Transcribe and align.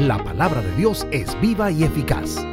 La 0.00 0.22
palabra 0.22 0.60
de 0.60 0.76
Dios 0.76 1.06
es 1.10 1.40
viva 1.40 1.70
y 1.70 1.82
eficaz. 1.82 2.44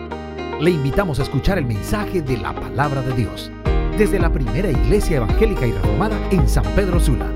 Le 0.62 0.72
invitamos 0.72 1.20
a 1.20 1.24
escuchar 1.24 1.58
el 1.58 1.66
mensaje 1.66 2.22
de 2.22 2.38
la 2.38 2.56
palabra 2.56 3.02
de 3.02 3.14
Dios 3.14 3.52
desde 3.98 4.18
la 4.18 4.32
primera 4.32 4.72
iglesia 4.72 5.18
evangélica 5.18 5.68
y 5.68 5.74
reformada 5.74 6.18
en 6.32 6.48
San 6.48 6.64
Pedro 6.74 7.02
Sula. 7.02 7.30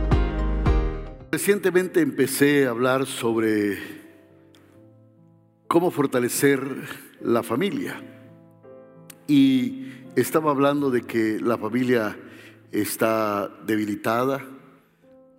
Recientemente 1.30 2.00
empecé 2.00 2.66
a 2.66 2.70
hablar 2.70 3.06
sobre 3.06 3.80
cómo 5.68 5.92
fortalecer 5.92 6.62
la 7.20 7.44
familia 7.44 8.02
y 9.28 9.90
estaba 10.16 10.52
hablando 10.52 10.90
de 10.90 11.02
que 11.02 11.38
la 11.42 11.58
familia 11.58 12.18
está 12.72 13.52
debilitada, 13.66 14.42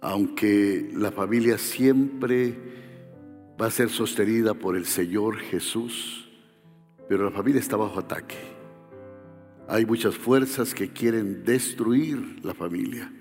aunque 0.03 0.91
la 0.95 1.11
familia 1.11 1.57
siempre 1.57 2.77
va 3.61 3.67
a 3.67 3.71
ser 3.71 3.91
sostenida 3.91 4.55
por 4.55 4.77
el 4.77 4.87
Señor 4.87 5.39
Jesús, 5.39 6.29
pero 7.09 7.25
la 7.25 7.31
familia 7.31 7.61
está 7.61 7.77
bajo 7.77 7.99
ataque. 7.99 8.37
Hay 9.67 9.85
muchas 9.85 10.17
fuerzas 10.17 10.75
que 10.75 10.93
quieren 10.93 11.45
destruir 11.45 12.39
la 12.45 12.55
familia 12.55 13.13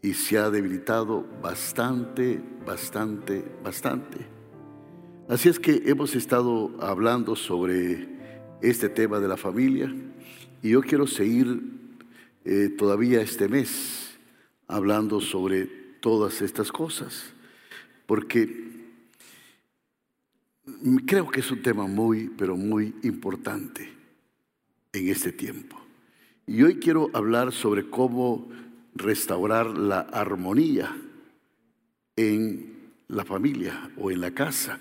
y 0.00 0.14
se 0.14 0.38
ha 0.38 0.50
debilitado 0.50 1.26
bastante, 1.42 2.40
bastante, 2.64 3.44
bastante. 3.62 4.18
Así 5.28 5.50
es 5.50 5.60
que 5.60 5.82
hemos 5.84 6.16
estado 6.16 6.74
hablando 6.80 7.36
sobre 7.36 8.08
este 8.62 8.88
tema 8.88 9.20
de 9.20 9.28
la 9.28 9.36
familia 9.36 9.94
y 10.62 10.70
yo 10.70 10.80
quiero 10.80 11.06
seguir 11.06 11.60
eh, 12.44 12.70
todavía 12.70 13.20
este 13.20 13.48
mes 13.48 14.18
hablando 14.66 15.20
sobre 15.20 15.66
todas 16.00 16.40
estas 16.40 16.72
cosas, 16.72 17.34
porque 18.06 18.67
creo 21.06 21.28
que 21.30 21.40
es 21.40 21.50
un 21.50 21.62
tema 21.62 21.86
muy, 21.86 22.28
pero 22.28 22.56
muy 22.56 22.94
importante 23.02 23.88
en 24.92 25.08
este 25.08 25.32
tiempo. 25.32 25.78
Y 26.46 26.62
hoy 26.62 26.76
quiero 26.76 27.10
hablar 27.12 27.52
sobre 27.52 27.88
cómo 27.90 28.48
restaurar 28.94 29.66
la 29.66 30.00
armonía 30.00 30.96
en 32.16 32.92
la 33.08 33.24
familia 33.24 33.90
o 33.96 34.10
en 34.10 34.20
la 34.20 34.32
casa. 34.32 34.80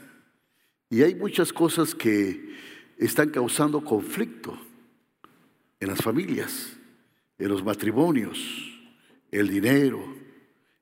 Y 0.90 1.04
hay 1.04 1.16
muchas 1.16 1.52
cosas 1.52 1.94
que 1.94 2.56
están 2.98 3.30
causando 3.30 3.84
conflicto 3.84 4.58
en 5.80 5.90
las 5.90 6.02
familias, 6.02 6.78
en 7.38 7.50
los 7.50 7.64
matrimonios, 7.64 8.40
el 9.32 9.50
dinero, 9.50 10.16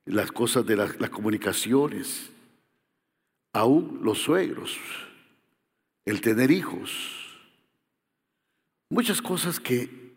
las 0.06 0.30
cosas 0.30 0.64
de 0.64 0.76
las, 0.76 0.92
comunicaciones, 1.10 2.30
aún 3.52 4.00
los 4.02 4.18
suegros, 4.18 4.78
el 6.06 6.20
tener 6.20 6.50
hijos, 6.50 6.90
muchas 8.88 9.20
cosas 9.20 9.60
que 9.60 10.16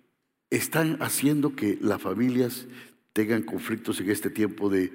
están 0.51 1.01
haciendo 1.01 1.55
que 1.55 1.77
las 1.81 2.01
familias 2.01 2.67
tengan 3.13 3.41
conflictos 3.41 3.99
en 3.99 4.09
este 4.11 4.29
tiempo 4.29 4.69
de, 4.69 4.91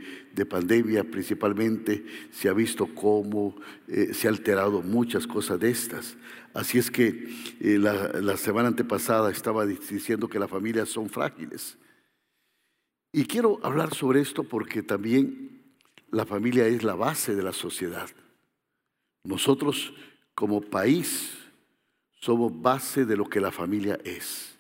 pandemia, 0.48 1.04
principalmente 1.04 2.04
se 2.30 2.48
ha 2.48 2.52
visto 2.52 2.86
cómo 2.94 3.56
eh, 3.88 4.14
se 4.14 4.28
ha 4.28 4.30
alterado 4.30 4.82
muchas 4.82 5.26
cosas 5.26 5.58
de 5.58 5.70
estas. 5.70 6.16
Así 6.54 6.78
es 6.78 6.90
que 6.90 7.28
eh, 7.60 7.78
la, 7.78 8.20
la 8.20 8.36
semana 8.36 8.68
antepasada 8.68 9.30
estaba 9.30 9.66
diciendo 9.66 10.28
que 10.28 10.38
las 10.38 10.48
familias 10.48 10.88
son 10.88 11.10
frágiles. 11.10 11.76
Y 13.12 13.24
quiero 13.24 13.58
hablar 13.62 13.94
sobre 13.94 14.20
esto 14.20 14.44
porque 14.44 14.82
también 14.82 15.62
la 16.10 16.24
familia 16.24 16.66
es 16.66 16.84
la 16.84 16.94
base 16.94 17.34
de 17.34 17.42
la 17.42 17.52
sociedad. 17.52 18.08
Nosotros 19.24 19.92
como 20.34 20.60
país 20.60 21.38
somos 22.20 22.60
base 22.60 23.04
de 23.04 23.16
lo 23.16 23.28
que 23.28 23.40
la 23.40 23.52
familia 23.52 23.98
es. 24.04 24.54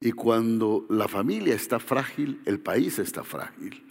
Y 0.00 0.12
cuando 0.12 0.86
la 0.88 1.08
familia 1.08 1.54
está 1.54 1.78
frágil, 1.78 2.40
el 2.44 2.60
país 2.60 2.98
está 2.98 3.22
frágil. 3.22 3.82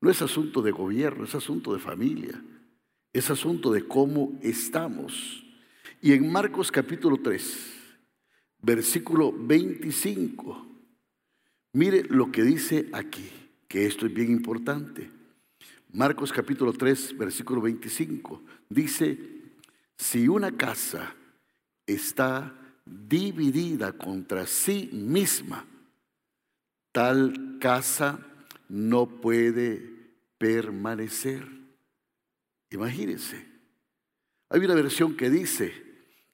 No 0.00 0.10
es 0.10 0.22
asunto 0.22 0.62
de 0.62 0.70
gobierno, 0.70 1.24
es 1.24 1.34
asunto 1.34 1.72
de 1.72 1.78
familia. 1.78 2.42
Es 3.12 3.30
asunto 3.30 3.72
de 3.72 3.86
cómo 3.86 4.38
estamos. 4.42 5.44
Y 6.00 6.12
en 6.12 6.30
Marcos 6.30 6.72
capítulo 6.72 7.18
3, 7.22 7.72
versículo 8.62 9.32
25, 9.32 10.66
mire 11.72 12.04
lo 12.04 12.32
que 12.32 12.42
dice 12.42 12.88
aquí, 12.92 13.28
que 13.68 13.86
esto 13.86 14.06
es 14.06 14.14
bien 14.14 14.30
importante. 14.30 15.10
Marcos 15.92 16.32
capítulo 16.32 16.72
3, 16.72 17.18
versículo 17.18 17.60
25, 17.60 18.42
dice, 18.68 19.39
si 20.00 20.26
una 20.28 20.56
casa 20.56 21.14
está 21.86 22.56
dividida 22.86 23.92
contra 23.92 24.46
sí 24.46 24.88
misma, 24.94 25.66
tal 26.90 27.58
casa 27.60 28.18
no 28.70 29.20
puede 29.20 29.92
permanecer. 30.38 31.46
Imagínense. 32.70 33.46
Hay 34.48 34.60
una 34.64 34.74
versión 34.74 35.14
que 35.18 35.28
dice, 35.28 35.70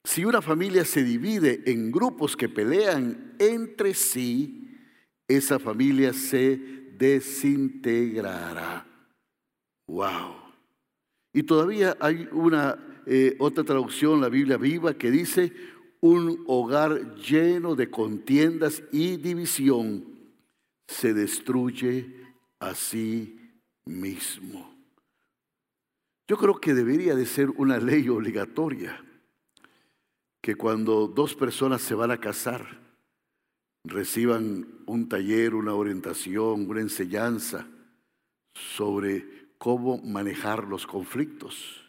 si 0.05 0.25
una 0.25 0.41
familia 0.41 0.85
se 0.85 1.03
divide 1.03 1.65
en 1.67 1.91
grupos 1.91 2.37
que 2.37 2.49
pelean 2.49 3.35
entre 3.41 3.95
sí, 3.95 4.79
esa 5.27 5.59
familia 5.59 6.13
se 6.13 6.57
desintegrará. 6.97 8.87
Wow. 9.89 10.37
Y 11.33 11.43
todavía 11.43 11.97
hay 11.99 12.29
una 12.31 12.96
eh, 13.07 13.37
otra 13.39 13.63
traducción, 13.63 14.21
la 14.21 14.29
Biblia 14.29 14.57
viva, 14.57 14.95
que 14.95 15.13
dice, 15.13 15.53
un 16.01 16.43
hogar 16.49 17.15
lleno 17.15 17.77
de 17.77 17.89
contiendas 17.89 18.83
y 18.91 19.17
división 19.17 20.05
se 20.89 21.15
destruye 21.15 22.13
a 22.59 22.75
sí 22.75 23.39
mismo. 23.85 24.75
Yo 26.29 26.37
creo 26.37 26.61
que 26.61 26.75
debería 26.75 27.15
de 27.15 27.27
ser 27.27 27.51
una 27.51 27.79
ley 27.79 28.09
obligatoria 28.09 29.01
que 30.43 30.57
cuando 30.57 31.07
dos 31.07 31.37
personas 31.37 31.83
se 31.83 31.95
van 31.95 32.11
a 32.11 32.19
casar, 32.19 32.81
reciban 33.85 34.67
un 34.87 35.09
taller, 35.09 35.55
una 35.55 35.75
orientación, 35.75 36.69
una 36.69 36.81
enseñanza 36.81 37.69
sobre 38.55 39.49
cómo 39.59 39.99
manejar 39.99 40.65
los 40.65 40.89
conflictos 40.89 41.86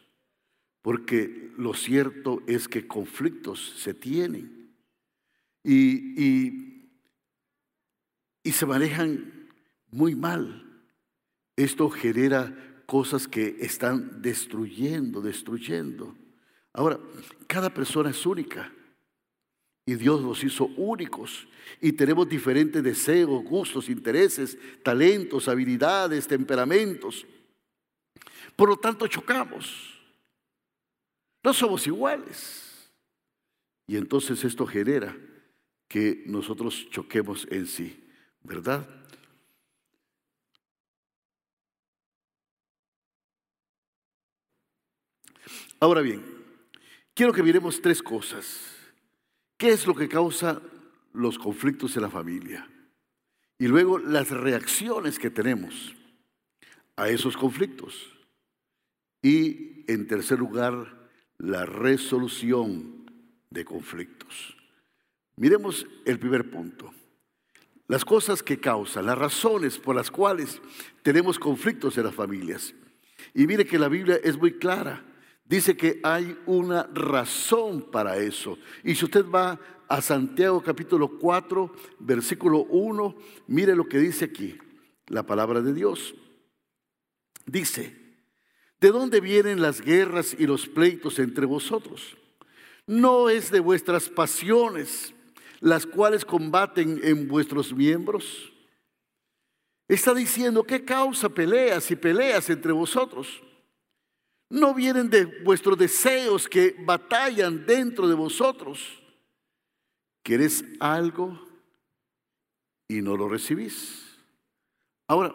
porque 0.87 1.51
lo 1.57 1.73
cierto 1.73 2.41
es 2.47 2.69
que 2.69 2.87
conflictos 2.87 3.73
se 3.77 3.93
tienen 3.93 4.71
y, 5.61 6.23
y, 8.41 8.51
se 8.53 8.65
manejan 8.65 9.49
muy 9.91 10.15
mal. 10.15 10.65
Esto 11.57 11.89
genera 11.89 12.55
cosas 12.85 13.27
que 13.27 13.57
están 13.59 14.21
destruyendo, 14.21 15.19
destruyendo. 15.19 16.15
Ahora, 16.71 17.01
cada 17.47 17.69
persona 17.73 18.11
es 18.11 18.25
única 18.25 18.71
y 19.85 19.95
Dios 19.95 20.21
los 20.21 20.41
hizo 20.41 20.67
únicos 20.77 21.49
y 21.81 21.91
tenemos 21.91 22.29
diferentes 22.29 22.81
deseos, 22.81 23.43
gustos, 23.43 23.89
intereses, 23.89 24.57
talentos, 24.83 25.49
habilidades, 25.49 26.29
temperamentos. 26.29 27.27
Por 28.55 28.69
lo 28.69 28.77
tanto, 28.77 29.05
chocamos. 29.07 29.96
No 31.47 31.53
somos 31.53 31.87
iguales. 31.87 32.91
Y 33.87 33.95
entonces 33.95 34.43
esto 34.43 34.67
genera 34.67 35.15
que 35.87 36.23
nosotros 36.25 36.89
choquemos 36.89 37.47
en 37.49 37.67
sí, 37.67 38.05
¿verdad? 38.43 38.85
Ahora 45.79 46.01
bien, 46.01 46.21
quiero 47.13 47.31
que 47.31 47.43
miremos 47.43 47.81
tres 47.81 48.03
cosas. 48.03 48.75
¿Qué 49.55 49.69
es 49.69 49.87
lo 49.87 49.95
que 49.95 50.09
causa 50.09 50.61
los 51.13 51.39
conflictos 51.39 51.95
en 51.95 52.01
la 52.01 52.09
familia? 52.09 52.69
Y 53.57 53.67
luego 53.67 53.99
las 53.99 54.31
reacciones 54.31 55.17
que 55.17 55.29
tenemos 55.29 55.95
a 56.97 57.07
esos 57.07 57.37
conflictos. 57.37 58.13
Y 59.21 59.89
en 59.89 60.07
tercer 60.07 60.39
lugar, 60.39 60.96
la 61.39 61.65
resolución 61.65 63.05
de 63.49 63.65
conflictos. 63.65 64.55
Miremos 65.35 65.85
el 66.05 66.19
primer 66.19 66.49
punto. 66.49 66.91
Las 67.87 68.03
cosas 68.03 68.43
que 68.43 68.59
causan, 68.59 69.05
las 69.05 69.17
razones 69.17 69.77
por 69.77 69.95
las 69.95 70.11
cuales 70.11 70.61
tenemos 71.03 71.39
conflictos 71.39 71.97
en 71.97 72.03
las 72.03 72.15
familias. 72.15 72.73
Y 73.33 73.47
mire 73.47 73.65
que 73.65 73.79
la 73.79 73.87
Biblia 73.87 74.19
es 74.23 74.37
muy 74.37 74.53
clara. 74.53 75.05
Dice 75.45 75.77
que 75.77 76.01
hay 76.03 76.37
una 76.45 76.89
razón 76.93 77.89
para 77.89 78.17
eso. 78.17 78.57
Y 78.83 78.95
si 78.95 79.05
usted 79.05 79.25
va 79.25 79.57
a 79.87 80.01
Santiago 80.01 80.61
capítulo 80.61 81.17
4, 81.17 81.73
versículo 81.99 82.65
1, 82.65 83.15
mire 83.47 83.73
lo 83.73 83.87
que 83.87 83.99
dice 83.99 84.25
aquí, 84.25 84.57
la 85.07 85.23
palabra 85.23 85.61
de 85.61 85.73
Dios. 85.73 86.13
Dice, 87.45 88.06
¿De 88.79 88.91
dónde 88.91 89.19
vienen 89.19 89.61
las 89.61 89.81
guerras 89.81 90.35
y 90.37 90.45
los 90.45 90.67
pleitos 90.67 91.17
entre 91.19 91.45
vosotros? 91.45 92.15
¿No 92.85 93.29
es 93.29 93.51
de 93.51 93.59
vuestras 93.59 94.09
pasiones 94.09 95.13
las 95.59 95.85
cuales 95.85 96.23
combaten 96.23 96.99
en 97.03 97.27
vuestros 97.27 97.73
miembros? 97.73 98.53
Está 99.87 100.13
diciendo, 100.13 100.63
¿qué 100.63 100.83
causa 100.85 101.29
peleas 101.29 101.89
y 101.89 101.95
peleas 101.95 102.49
entre 102.49 102.71
vosotros? 102.71 103.41
¿No 104.49 104.73
vienen 104.73 105.09
de 105.09 105.25
vuestros 105.25 105.77
deseos 105.77 106.47
que 106.47 106.75
batallan 106.85 107.65
dentro 107.65 108.07
de 108.07 108.15
vosotros? 108.15 109.01
¿Quieres 110.23 110.63
algo 110.79 111.41
y 112.87 113.01
no 113.01 113.17
lo 113.17 113.27
recibís? 113.27 114.17
Ahora, 115.07 115.33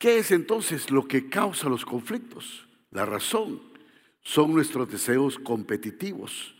¿qué 0.00 0.18
es 0.18 0.32
entonces 0.32 0.90
lo 0.90 1.06
que 1.06 1.28
causa 1.28 1.68
los 1.68 1.84
conflictos? 1.84 2.66
La 2.90 3.06
razón 3.06 3.62
son 4.22 4.52
nuestros 4.52 4.90
deseos 4.90 5.38
competitivos. 5.38 6.56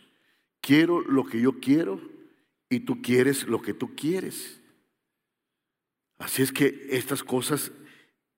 Quiero 0.61 1.01
lo 1.01 1.25
que 1.25 1.41
yo 1.41 1.59
quiero 1.59 1.99
y 2.69 2.81
tú 2.81 3.01
quieres 3.01 3.47
lo 3.47 3.61
que 3.61 3.73
tú 3.73 3.93
quieres. 3.95 4.61
Así 6.19 6.41
es 6.41 6.53
que 6.53 6.87
estas 6.91 7.23
cosas 7.23 7.71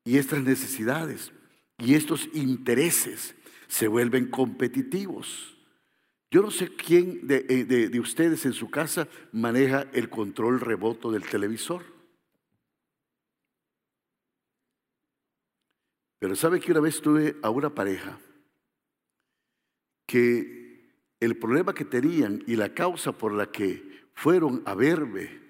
y 0.06 0.18
estas 0.18 0.42
necesidades 0.42 1.32
y 1.78 1.96
estos 1.96 2.30
intereses 2.34 3.36
se 3.68 3.88
vuelven 3.88 4.30
competitivos. 4.30 5.58
Yo 6.32 6.42
no 6.42 6.50
sé 6.50 6.70
quién 6.76 7.28
de, 7.28 7.46
eh, 7.48 7.66
de, 7.66 8.00
ustedes 8.00 8.46
en 8.46 8.54
su 8.54 8.70
casa 8.70 9.08
maneja 9.32 9.86
el 9.94 10.10
control 10.10 10.60
remoto 10.60 11.12
del 11.12 11.24
televisor. 11.24 11.93
Pero 16.24 16.38
sabe 16.38 16.62
que 16.62 16.72
una 16.72 16.80
vez 16.80 17.02
tuve 17.02 17.36
a 17.42 17.50
una 17.50 17.76
pareja 17.76 18.18
que 20.08 20.90
el 21.20 21.38
problema 21.38 21.74
que 21.74 21.84
tenían 21.84 22.42
y 22.48 22.56
la 22.56 22.74
causa 22.74 23.12
por 23.12 23.34
la 23.34 23.52
que 23.52 24.08
fueron 24.14 24.64
a 24.66 24.74
verme 24.74 25.42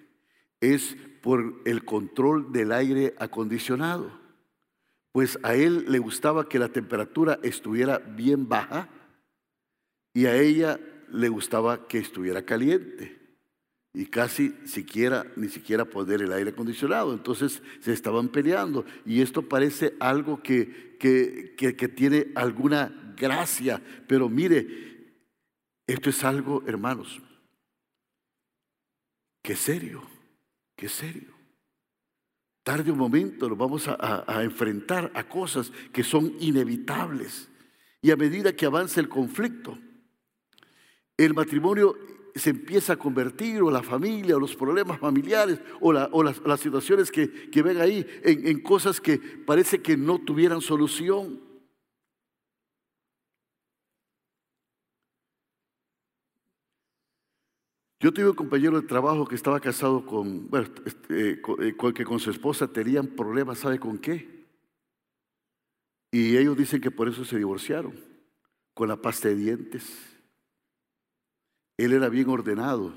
es 0.59 0.97
por 1.21 1.61
el 1.65 1.85
control 1.85 2.51
del 2.51 2.71
aire 2.71 3.13
acondicionado. 3.19 4.19
Pues 5.11 5.37
a 5.43 5.53
él 5.53 5.85
le 5.89 5.99
gustaba 5.99 6.49
que 6.49 6.57
la 6.57 6.69
temperatura 6.69 7.39
estuviera 7.43 7.99
bien 7.99 8.49
baja 8.49 8.89
y 10.11 10.25
a 10.25 10.35
ella 10.35 10.79
le 11.11 11.29
gustaba 11.29 11.87
que 11.87 11.99
estuviera 11.99 12.47
caliente 12.47 13.22
y 13.93 14.07
casi 14.07 14.55
siquiera, 14.65 15.31
ni 15.35 15.49
siquiera 15.49 15.85
poner 15.85 16.23
el 16.23 16.33
aire 16.33 16.49
acondicionado. 16.49 17.13
Entonces 17.13 17.61
se 17.79 17.93
estaban 17.93 18.29
peleando 18.29 18.85
y 19.05 19.21
esto 19.21 19.47
parece 19.47 19.93
algo 19.99 20.41
que, 20.41 20.97
que, 20.99 21.55
que, 21.55 21.87
tiene 21.87 22.31
alguna 22.33 23.13
gracia, 23.15 23.81
pero 24.07 24.29
mire, 24.29 25.13
esto 25.85 26.09
es 26.09 26.23
algo, 26.23 26.63
hermanos, 26.65 27.21
que 29.43 29.55
serio, 29.55 30.01
que 30.75 30.89
serio. 30.89 31.33
Tarde 32.63 32.91
un 32.91 32.97
momento 32.97 33.49
nos 33.49 33.57
vamos 33.57 33.87
a, 33.89 34.23
a 34.25 34.43
enfrentar 34.43 35.11
a 35.13 35.27
cosas 35.27 35.71
que 35.91 36.03
son 36.03 36.33
inevitables. 36.39 37.49
Y 38.01 38.11
a 38.11 38.15
medida 38.15 38.55
que 38.55 38.65
avanza 38.65 39.01
el 39.01 39.09
conflicto, 39.09 39.77
el 41.17 41.33
matrimonio 41.33 41.95
se 42.35 42.50
empieza 42.50 42.94
a 42.94 42.97
convertir, 42.97 43.62
o 43.62 43.69
la 43.69 43.83
familia, 43.83 44.35
o 44.35 44.39
los 44.39 44.56
problemas 44.56 45.00
familiares, 45.00 45.59
o, 45.80 45.94
las, 45.94 46.59
situaciones 46.59 47.12
que, 47.12 47.62
ven 47.62 47.80
ahí, 47.80 48.06
en, 48.24 48.62
cosas 48.62 49.00
que 49.00 49.18
parece 49.18 49.81
que 49.81 49.95
no 49.95 50.19
tuvieran 50.19 50.62
solución. 50.62 51.39
Yo 58.00 58.12
tuve 58.12 58.30
un 58.30 58.36
compañero 58.36 58.81
de 58.81 58.88
trabajo 58.88 59.25
que 59.25 59.36
estaba 59.36 59.62
casado 59.62 60.06
con, 60.06 60.50
este, 60.86 61.31
eh, 61.31 61.41
eh, 61.59 61.77
con, 61.77 61.94
que 61.94 62.03
con 62.03 62.19
su 62.19 62.31
esposa 62.31 62.68
tenían 62.68 63.07
problemas, 63.07 63.59
¿sabe 63.59 63.79
con 63.79 63.97
qué? 63.97 64.45
Y 66.12 66.36
ellos 66.36 66.57
dicen 66.57 66.81
que 66.81 66.91
por 66.91 67.07
eso 67.07 67.24
se 67.24 67.38
divorciaron, 67.38 67.94
con 68.74 68.89
la 68.89 68.97
pasta 68.97 69.29
de 69.29 69.36
dientes. 69.36 70.12
Él 71.77 71.93
era 71.93 72.09
bien 72.09 72.29
ordenado 72.29 72.93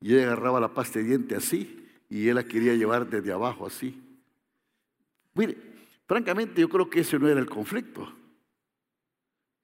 y 0.00 0.14
ella 0.14 0.26
agarraba 0.26 0.60
la 0.60 0.72
pasta 0.72 0.98
de 0.98 1.06
diente 1.06 1.34
así 1.34 1.86
y 2.08 2.28
él 2.28 2.36
la 2.36 2.44
quería 2.44 2.74
llevar 2.74 3.08
desde 3.08 3.32
abajo 3.32 3.66
así. 3.66 4.00
Mire, 5.34 5.56
francamente 6.06 6.60
yo 6.60 6.68
creo 6.68 6.88
que 6.88 7.00
ese 7.00 7.18
no 7.18 7.28
era 7.28 7.40
el 7.40 7.48
conflicto. 7.48 8.12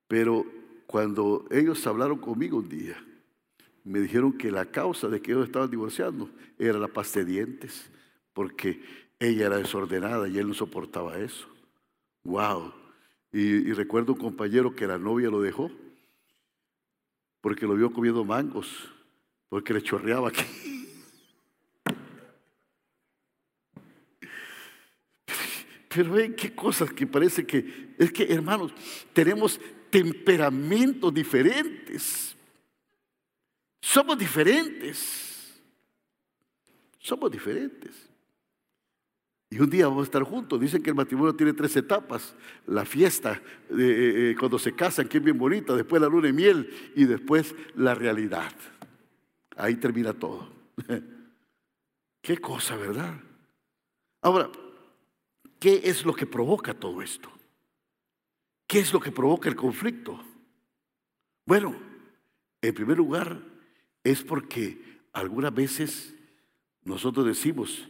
Pero 0.07 0.45
cuando 0.87 1.47
ellos 1.51 1.87
hablaron 1.87 2.19
conmigo 2.19 2.59
un 2.59 2.69
día, 2.69 3.03
me 3.85 4.01
dijeron 4.01 4.33
que 4.33 4.51
la 4.51 4.67
causa 4.67 5.09
de 5.09 5.21
que 5.21 5.33
ellos 5.33 5.47
estaban 5.47 5.71
divorciando 5.71 6.29
era 6.59 6.79
la 6.79 6.89
pasta 6.89 7.21
de 7.21 7.27
dientes, 7.27 7.91
porque 8.35 8.83
ella 9.19 9.47
era 9.47 9.57
desordenada 9.57 10.29
y 10.29 10.39
él 10.39 10.49
no 10.49 10.55
soportaba 10.55 11.19
eso. 11.19 11.49
¡Wow! 12.25 12.73
Y, 13.33 13.41
y 13.41 13.73
recuerdo 13.73 14.13
un 14.13 14.19
compañero 14.19 14.75
que 14.75 14.87
la 14.87 14.99
novia 14.99 15.31
lo 15.31 15.41
dejó 15.41 15.71
porque 17.43 17.67
lo 17.67 17.75
vio 17.75 17.93
comiendo 17.93 18.25
mangos, 18.25 18.91
porque 19.51 19.75
le 19.75 19.83
chorreaba 19.83 20.29
aquí. 20.29 20.45
Pero 25.95 26.13
ven 26.13 26.35
qué 26.35 26.55
cosas 26.55 26.91
que 26.91 27.07
parece 27.07 27.47
que, 27.47 27.95
es 27.99 28.11
que 28.11 28.33
hermanos, 28.33 28.73
tenemos 29.13 29.61
temperamentos 29.91 31.13
diferentes. 31.13 32.35
Somos 33.81 34.17
diferentes. 34.17 35.61
Somos 36.99 37.31
diferentes. 37.31 38.12
Y 39.53 39.61
un 39.61 39.69
día 39.69 39.87
vamos 39.87 40.05
a 40.05 40.05
estar 40.05 40.23
juntos. 40.23 40.59
Dicen 40.59 40.83
que 40.83 40.89
el 40.89 40.97
matrimonio 40.97 41.37
tiene 41.37 41.53
tres 41.53 41.77
etapas. 41.77 42.35
La 42.67 42.87
fiesta, 42.87 43.33
eh, 43.69 43.75
eh, 43.77 44.31
eh, 44.31 44.37
cuando 44.39 44.59
se 44.59 44.75
casan, 44.75 45.07
que 45.07 45.19
es 45.19 45.23
bien 45.23 45.37
bonita, 45.37 45.77
después 45.77 46.01
la 46.01 46.09
luna 46.09 46.29
de 46.29 46.33
miel 46.33 46.93
y 46.97 47.05
después 47.05 47.55
la 47.75 47.95
realidad. 47.95 48.51
Ahí 49.55 49.77
termina 49.77 50.15
todo. 50.15 50.49
Qué 52.23 52.39
cosa, 52.39 52.77
¿verdad? 52.77 53.21
Ahora, 54.23 54.51
¿qué 55.59 55.83
es 55.85 56.07
lo 56.07 56.15
que 56.15 56.25
provoca 56.25 56.73
todo 56.73 57.03
esto? 57.03 57.31
¿Qué 58.67 58.79
es 58.79 58.91
lo 58.91 59.01
que 59.01 59.13
provoca 59.13 59.51
el 59.51 59.57
conflicto? 59.57 60.19
Bueno, 61.45 61.77
en 62.63 62.73
primer 62.73 62.97
lugar, 62.97 63.39
es 64.03 64.23
porque 64.23 65.03
algunas 65.13 65.53
veces 65.53 66.15
nosotros 66.85 67.27
decimos, 67.27 67.87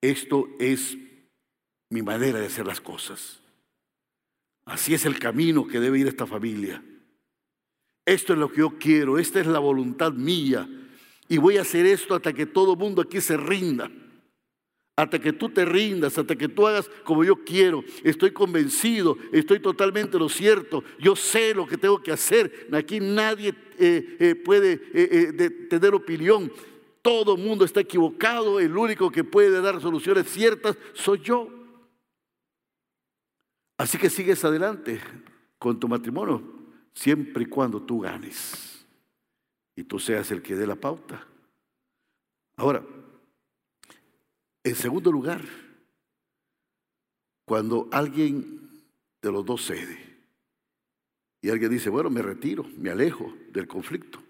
esto 0.00 0.48
es 0.58 0.96
mi 1.90 2.02
manera 2.02 2.38
de 2.38 2.46
hacer 2.46 2.66
las 2.66 2.80
cosas. 2.80 3.40
Así 4.64 4.94
es 4.94 5.06
el 5.06 5.18
camino 5.18 5.66
que 5.66 5.80
debe 5.80 5.98
ir 5.98 6.06
esta 6.06 6.26
familia. 6.26 6.82
Esto 8.04 8.32
es 8.32 8.38
lo 8.38 8.50
que 8.50 8.58
yo 8.58 8.78
quiero, 8.78 9.18
esta 9.18 9.40
es 9.40 9.46
la 9.46 9.58
voluntad 9.58 10.12
mía. 10.12 10.68
Y 11.28 11.38
voy 11.38 11.58
a 11.58 11.62
hacer 11.62 11.86
esto 11.86 12.14
hasta 12.14 12.32
que 12.32 12.46
todo 12.46 12.72
el 12.72 12.78
mundo 12.78 13.02
aquí 13.02 13.20
se 13.20 13.36
rinda. 13.36 13.90
Hasta 14.96 15.18
que 15.18 15.32
tú 15.32 15.48
te 15.48 15.64
rindas, 15.64 16.18
hasta 16.18 16.34
que 16.34 16.48
tú 16.48 16.66
hagas 16.66 16.90
como 17.04 17.22
yo 17.22 17.44
quiero. 17.44 17.84
Estoy 18.02 18.32
convencido, 18.32 19.16
estoy 19.32 19.60
totalmente 19.60 20.18
lo 20.18 20.28
cierto. 20.28 20.82
Yo 20.98 21.14
sé 21.14 21.54
lo 21.54 21.66
que 21.66 21.76
tengo 21.76 22.02
que 22.02 22.12
hacer. 22.12 22.68
Aquí 22.72 22.98
nadie 22.98 23.54
eh, 23.78 24.16
eh, 24.18 24.34
puede 24.34 24.80
eh, 24.92 25.50
tener 25.70 25.94
opinión. 25.94 26.50
Todo 27.08 27.36
el 27.36 27.42
mundo 27.42 27.64
está 27.64 27.80
equivocado, 27.80 28.60
el 28.60 28.76
único 28.76 29.10
que 29.10 29.24
puede 29.24 29.62
dar 29.62 29.80
soluciones 29.80 30.28
ciertas 30.28 30.76
soy 30.92 31.20
yo. 31.20 31.48
Así 33.78 33.96
que 33.96 34.10
sigues 34.10 34.44
adelante 34.44 35.00
con 35.58 35.80
tu 35.80 35.88
matrimonio, 35.88 36.42
siempre 36.92 37.44
y 37.44 37.46
cuando 37.46 37.80
tú 37.80 38.00
ganes 38.00 38.86
y 39.74 39.84
tú 39.84 39.98
seas 39.98 40.30
el 40.32 40.42
que 40.42 40.54
dé 40.54 40.66
la 40.66 40.76
pauta. 40.76 41.26
Ahora, 42.58 42.84
en 44.62 44.74
segundo 44.74 45.10
lugar, 45.10 45.40
cuando 47.46 47.88
alguien 47.90 48.84
de 49.22 49.32
los 49.32 49.46
dos 49.46 49.64
cede 49.64 49.98
y 51.40 51.48
alguien 51.48 51.70
dice, 51.70 51.88
bueno, 51.88 52.10
me 52.10 52.20
retiro, 52.20 52.66
me 52.76 52.90
alejo 52.90 53.32
del 53.48 53.66
conflicto 53.66 54.27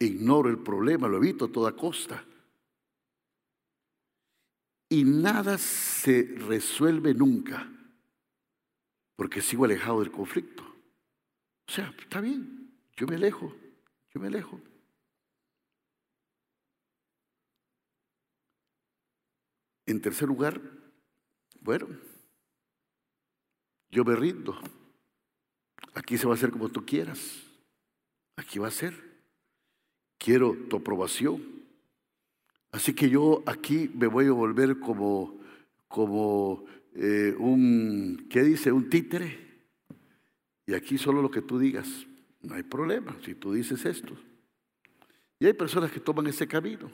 ignoro 0.00 0.48
el 0.48 0.58
problema, 0.58 1.08
lo 1.08 1.18
evito 1.18 1.44
a 1.44 1.52
toda 1.52 1.76
costa. 1.76 2.24
Y 4.88 5.04
nada 5.04 5.56
se 5.56 6.34
resuelve 6.38 7.14
nunca, 7.14 7.70
porque 9.14 9.40
sigo 9.40 9.64
alejado 9.64 10.00
del 10.00 10.10
conflicto. 10.10 10.64
O 11.68 11.72
sea, 11.72 11.94
está 11.98 12.20
bien, 12.20 12.76
yo 12.96 13.06
me 13.06 13.14
alejo, 13.14 13.54
yo 14.12 14.20
me 14.20 14.26
alejo. 14.26 14.60
En 19.86 20.00
tercer 20.00 20.26
lugar, 20.26 20.60
bueno, 21.60 21.88
yo 23.90 24.04
me 24.04 24.16
rindo. 24.16 24.58
Aquí 25.94 26.16
se 26.16 26.26
va 26.26 26.32
a 26.32 26.36
hacer 26.36 26.50
como 26.50 26.68
tú 26.68 26.84
quieras. 26.84 27.42
Aquí 28.36 28.58
va 28.58 28.68
a 28.68 28.72
ser. 28.72 29.09
Quiero 30.20 30.54
tu 30.68 30.76
aprobación. 30.76 31.42
Así 32.72 32.92
que 32.92 33.08
yo 33.08 33.42
aquí 33.46 33.90
me 33.94 34.06
voy 34.06 34.26
a 34.26 34.32
volver 34.32 34.78
como, 34.78 35.40
como 35.88 36.66
eh, 36.94 37.34
un, 37.38 38.26
¿qué 38.28 38.42
dice? 38.42 38.70
Un 38.70 38.90
títere. 38.90 39.48
Y 40.66 40.74
aquí 40.74 40.98
solo 40.98 41.22
lo 41.22 41.30
que 41.30 41.40
tú 41.40 41.58
digas. 41.58 41.88
No 42.42 42.54
hay 42.54 42.62
problema 42.62 43.16
si 43.24 43.34
tú 43.34 43.54
dices 43.54 43.86
esto. 43.86 44.14
Y 45.38 45.46
hay 45.46 45.54
personas 45.54 45.90
que 45.90 46.00
toman 46.00 46.26
ese 46.26 46.46
camino. 46.46 46.90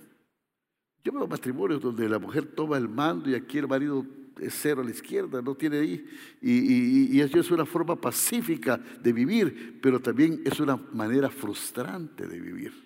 Yo 1.02 1.10
veo 1.10 1.26
matrimonios 1.26 1.80
donde 1.80 2.08
la 2.08 2.20
mujer 2.20 2.46
toma 2.46 2.76
el 2.76 2.88
mando 2.88 3.28
y 3.28 3.34
aquí 3.34 3.58
el 3.58 3.66
marido 3.66 4.06
es 4.40 4.54
cero 4.54 4.82
a 4.82 4.84
la 4.84 4.90
izquierda, 4.90 5.42
no 5.42 5.56
tiene 5.56 5.78
ahí. 5.78 6.06
Y, 6.40 7.20
eso 7.20 7.40
es 7.40 7.50
una 7.50 7.66
forma 7.66 8.00
pacífica 8.00 8.76
de 8.76 9.12
vivir, 9.12 9.80
pero 9.82 9.98
también 9.98 10.42
es 10.44 10.60
una 10.60 10.76
manera 10.76 11.28
frustrante 11.28 12.28
de 12.28 12.40
vivir. 12.40 12.85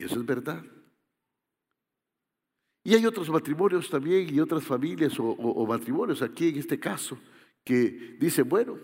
Y 0.00 0.04
eso 0.04 0.18
es 0.18 0.26
verdad. 0.26 0.64
Y 2.82 2.94
hay 2.94 3.04
otros 3.04 3.28
matrimonios 3.28 3.88
también 3.88 4.34
y 4.34 4.40
otras 4.40 4.64
familias 4.64 5.12
o 5.18 5.66
matrimonios 5.66 6.22
aquí 6.22 6.48
en 6.48 6.56
este 6.56 6.80
caso 6.80 7.18
que 7.62 8.16
dicen, 8.18 8.48
bueno, 8.48 8.78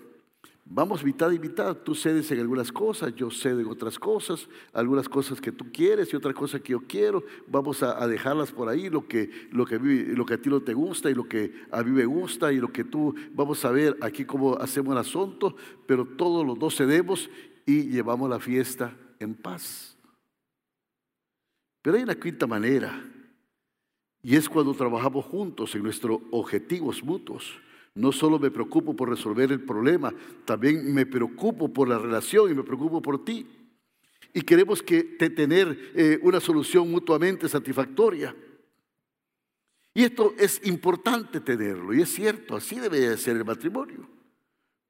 Vamos 0.69 1.05
mitad 1.05 1.31
y 1.31 1.39
mitad. 1.39 1.77
Tú 1.77 1.95
cedes 1.95 2.29
en 2.33 2.41
algunas 2.41 2.73
cosas, 2.73 3.15
yo 3.15 3.31
cedo 3.31 3.61
en 3.61 3.69
otras 3.69 4.01
cosas, 4.01 4.49
algunas 4.73 5.09
cosas 5.09 5.41
que 5.41 5.53
tú 5.53 5.67
quieres 5.73 6.13
y 6.13 6.17
otras 6.17 6.35
cosas 6.35 6.61
que 6.61 6.73
yo 6.73 6.81
quiero. 6.89 7.23
Vamos 7.47 7.85
a, 7.85 8.05
dejarlas 8.09 8.51
por 8.51 8.69
ahí, 8.69 8.91
lo 8.91 9.07
que, 9.07 9.31
lo, 9.53 9.65
que, 9.65 9.79
lo 9.79 10.27
que 10.27 10.35
a 10.35 10.43
ti 10.43 10.51
no 10.51 10.61
te 10.61 10.75
gusta 10.75 11.09
y 11.09 11.15
lo 11.15 11.29
que 11.29 11.53
a 11.71 11.85
mí 11.85 11.93
me 11.93 12.05
gusta 12.05 12.53
y 12.53 12.57
lo 12.57 12.73
que 12.73 12.83
tú. 12.83 13.15
Vamos 13.33 13.65
a 13.65 13.71
ver 13.71 13.97
aquí 14.01 14.25
cómo 14.25 14.57
hacemos 14.57 14.93
el 14.93 14.99
asunto, 14.99 15.55
pero 15.87 16.05
todos 16.05 16.45
los 16.45 16.59
dos 16.59 16.77
cedemos 16.77 17.31
y 17.65 17.85
llevamos 17.85 18.29
la 18.29 18.41
fiesta 18.41 18.93
en 19.21 19.37
paz. 19.37 19.96
Pero 21.87 21.99
hay 21.99 22.03
una 22.03 22.19
quinta 22.19 22.49
manera, 22.49 23.01
y 24.21 24.35
es 24.35 24.49
cuando 24.49 24.75
trabajamos 24.75 25.25
juntos 25.25 25.73
en 25.77 25.85
nuestros 25.85 26.19
objetivos 26.33 27.01
mutuos. 27.05 27.61
No 27.95 28.11
solo 28.11 28.41
me 28.41 28.51
preocupo 28.51 28.97
por 28.97 29.09
resolver 29.09 29.53
el 29.53 29.61
problema, 29.61 30.13
también 30.45 30.93
me 30.93 31.07
preocupo 31.07 31.73
por 31.73 31.87
la 31.87 31.97
relación 31.97 32.51
y 32.51 32.57
me 32.57 32.65
preocupo 32.65 33.01
por 33.01 33.25
ti. 33.25 33.47
Y 34.35 34.41
queremos 34.43 34.83
que 34.83 35.05
tener 35.05 35.93
eh, 35.95 36.19
una 36.23 36.41
solución 36.41 36.91
mutuamente 36.91 37.49
satisfactoria. 37.49 38.35
Y 39.95 40.03
esto 40.03 40.35
es 40.41 40.61
importante 40.67 41.39
tenerlo, 41.39 41.95
y 41.95 42.03
es 42.03 42.13
cierto, 42.13 42.57
así 42.57 42.81
debe 42.81 43.17
ser 43.17 43.37
el 43.37 43.45
matrimonio. 43.45 44.11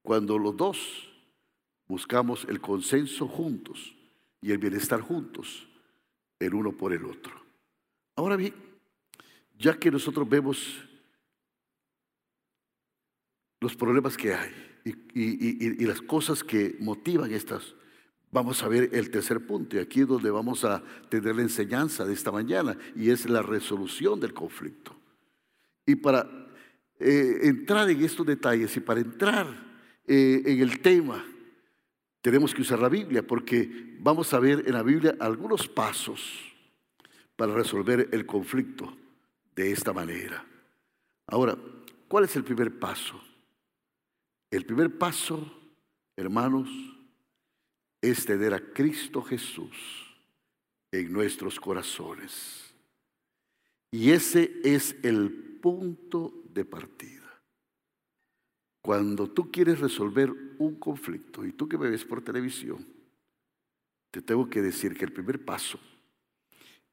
Cuando 0.00 0.38
los 0.38 0.56
dos 0.56 1.10
buscamos 1.86 2.46
el 2.48 2.58
consenso 2.62 3.28
juntos 3.28 3.94
y 4.40 4.50
el 4.50 4.56
bienestar 4.56 5.02
juntos, 5.02 5.68
el 6.38 6.54
uno 6.54 6.72
por 6.72 6.92
el 6.92 7.04
otro. 7.04 7.32
Ahora 8.16 8.36
bien, 8.36 8.54
ya 9.58 9.78
que 9.78 9.90
nosotros 9.90 10.28
vemos 10.28 10.82
los 13.60 13.74
problemas 13.74 14.16
que 14.16 14.34
hay 14.34 14.52
y, 15.14 15.84
las 15.86 16.00
cosas 16.00 16.44
que 16.44 16.76
motivan 16.80 17.32
estas. 17.32 17.74
Vamos 18.30 18.62
a 18.62 18.68
ver 18.68 18.90
el 18.92 19.10
tercer 19.10 19.46
punto 19.46 19.76
y 19.76 19.78
aquí 19.78 20.00
es 20.00 20.08
donde 20.08 20.30
vamos 20.30 20.64
a 20.64 20.82
tener 21.08 21.36
la 21.36 21.42
enseñanza 21.42 22.04
de 22.04 22.12
esta 22.12 22.30
mañana 22.30 22.76
y 22.94 23.10
es 23.10 23.28
la 23.28 23.42
resolución 23.42 24.20
del 24.20 24.34
conflicto. 24.34 24.94
Y 25.86 25.96
para 25.96 26.28
eh, 26.98 27.40
entrar 27.42 27.88
en 27.88 28.02
estos 28.02 28.26
detalles 28.26 28.76
y 28.76 28.80
para 28.80 29.00
entrar 29.00 29.46
eh, 30.06 30.42
en 30.44 30.60
el 30.60 30.80
tema, 30.80 31.24
tenemos 32.26 32.52
que 32.52 32.62
usar 32.62 32.80
la 32.80 32.88
Biblia 32.88 33.24
porque 33.24 33.94
vamos 34.00 34.34
a 34.34 34.40
ver 34.40 34.64
en 34.66 34.72
la 34.72 34.82
Biblia 34.82 35.16
algunos 35.20 35.68
pasos 35.68 36.20
para 37.36 37.54
resolver 37.54 38.08
el 38.10 38.26
conflicto 38.26 38.96
de 39.54 39.70
esta 39.70 39.92
manera. 39.92 40.44
Ahora, 41.28 41.56
¿cuál 42.08 42.24
es 42.24 42.34
el 42.34 42.42
primer 42.42 42.80
paso? 42.80 43.22
El 44.50 44.66
primer 44.66 44.98
paso, 44.98 45.56
hermanos, 46.16 46.68
es 48.02 48.26
tener 48.26 48.54
a 48.54 48.72
Cristo 48.72 49.22
Jesús 49.22 49.76
en 50.90 51.12
nuestros 51.12 51.60
corazones. 51.60 52.74
Y 53.92 54.10
ese 54.10 54.52
es 54.64 54.96
el 55.04 55.30
punto 55.62 56.42
de 56.52 56.64
partida. 56.64 57.25
Cuando 58.86 59.28
tú 59.28 59.50
quieres 59.50 59.80
resolver 59.80 60.32
un 60.58 60.76
conflicto, 60.76 61.44
y 61.44 61.50
tú 61.50 61.68
que 61.68 61.76
me 61.76 61.90
ves 61.90 62.04
por 62.04 62.22
televisión, 62.22 62.86
te 64.12 64.22
tengo 64.22 64.48
que 64.48 64.62
decir 64.62 64.96
que 64.96 65.04
el 65.04 65.12
primer 65.12 65.44
paso 65.44 65.80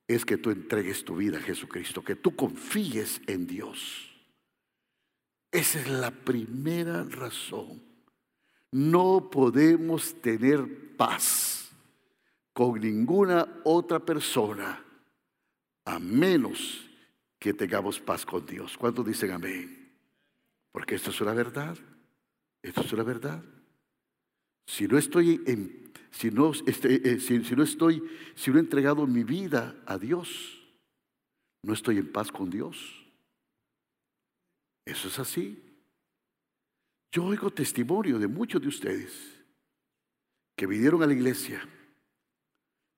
es 0.08 0.26
que 0.26 0.38
tú 0.38 0.50
entregues 0.50 1.06
tu 1.06 1.18
vida 1.18 1.38
a 1.38 1.42
Jesucristo, 1.42 2.04
que 2.04 2.16
tú 2.16 2.36
confíes 2.36 3.22
en 3.28 3.46
Dios. 3.46 4.12
Esa 5.52 5.82
es 5.82 5.88
la 5.88 6.10
primera 6.10 7.04
razón. 7.04 7.84
No 8.72 9.30
podemos 9.30 10.20
tener 10.20 10.96
paz 10.98 11.70
con 12.54 12.82
ninguna 12.82 13.62
otra 13.66 14.00
persona 14.00 14.84
a 15.86 16.00
menos 16.00 16.90
que 17.38 17.54
tengamos 17.54 18.00
paz 18.00 18.26
con 18.26 18.44
Dios. 18.48 18.76
¿Cuántos 18.80 19.06
dicen 19.06 19.30
amén? 19.30 19.83
Porque 20.74 20.96
esto 20.96 21.12
es 21.12 21.22
una 21.22 21.34
verdad. 21.34 21.78
Esto 22.62 22.82
es 22.82 22.92
una 22.92 23.04
verdad. 23.04 23.42
Si 24.68 24.88
no 24.88 24.98
estoy 24.98 25.42
en, 25.46 25.94
si 26.12 26.32
no, 26.32 26.52
este, 26.66 27.14
eh, 27.14 27.20
si 27.20 27.40
no 27.56 27.64
estoy, 27.64 28.04
si 28.36 28.52
no 28.52 28.58
he 28.58 28.62
entregado 28.62 29.08
mi 29.08 29.24
vida 29.24 29.76
a 29.86 29.98
Dios, 29.98 30.62
no 31.64 31.74
estoy 31.74 32.00
en 32.00 32.12
paz 32.12 32.32
con 32.32 32.50
Dios. 32.50 32.78
Eso 34.86 35.08
es 35.08 35.20
así. 35.20 35.64
Yo 37.12 37.26
oigo 37.26 37.52
testimonio 37.52 38.18
de 38.18 38.28
muchos 38.28 38.62
de 38.62 38.68
ustedes 38.68 39.14
que 40.58 40.66
vinieron 40.66 41.04
a 41.04 41.08
la 41.08 41.14
iglesia 41.14 41.68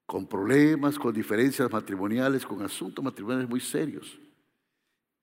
con 0.05 0.27
problemas, 0.27 0.98
con 0.98 1.13
diferencias 1.13 1.70
matrimoniales, 1.72 2.46
con 2.46 2.62
asuntos 2.62 3.03
matrimoniales 3.03 3.50
muy 3.50 3.60
serios. 3.60 4.20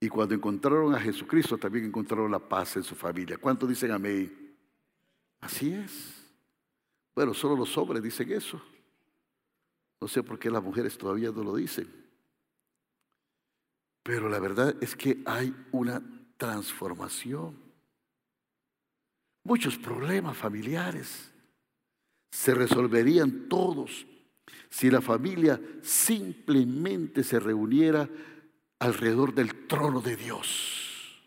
Y 0.03 0.09
cuando 0.09 0.35
encontraron 0.35 0.93
a 0.97 0.99
Jesucristo 0.99 1.57
también 1.57 1.85
encontraron 1.85 2.29
la 2.29 2.41
paz 2.41 2.77
en 2.77 2.83
su 2.83 2.97
familia. 2.97 3.39
¿Cuántos 3.39 3.69
dicen 3.69 3.93
amén? 3.93 4.53
Así 5.41 5.73
es. 5.73 6.27
Bueno, 7.15 7.33
solo 7.33 7.55
los 7.55 7.79
hombres 7.79 8.03
dicen 8.03 8.33
eso. 8.33 8.61
No 10.01 10.09
sé 10.09 10.25
por 10.25 10.41
qué 10.41 10.51
las 10.51 10.61
mujeres 10.61 10.99
todavía 10.99 11.31
no 11.31 11.45
lo 11.45 11.55
dicen. 11.55 11.89
Pero 14.03 14.29
la 14.29 14.41
verdad 14.41 14.75
es 14.81 14.97
que 14.97 15.23
hay 15.25 15.55
una 15.71 16.03
transformación. 16.37 17.57
Muchos 19.45 19.79
problemas 19.79 20.37
familiares 20.37 21.31
se 22.29 22.55
resolverían 22.55 23.49
todos 23.49 24.05
si 24.69 24.91
la 24.91 25.01
familia 25.01 25.61
simplemente 25.81 27.23
se 27.23 27.39
reuniera 27.39 28.11
alrededor 28.83 29.33
del 29.33 29.67
trono 29.69 30.01
de 30.01 30.17
Dios. 30.17 31.23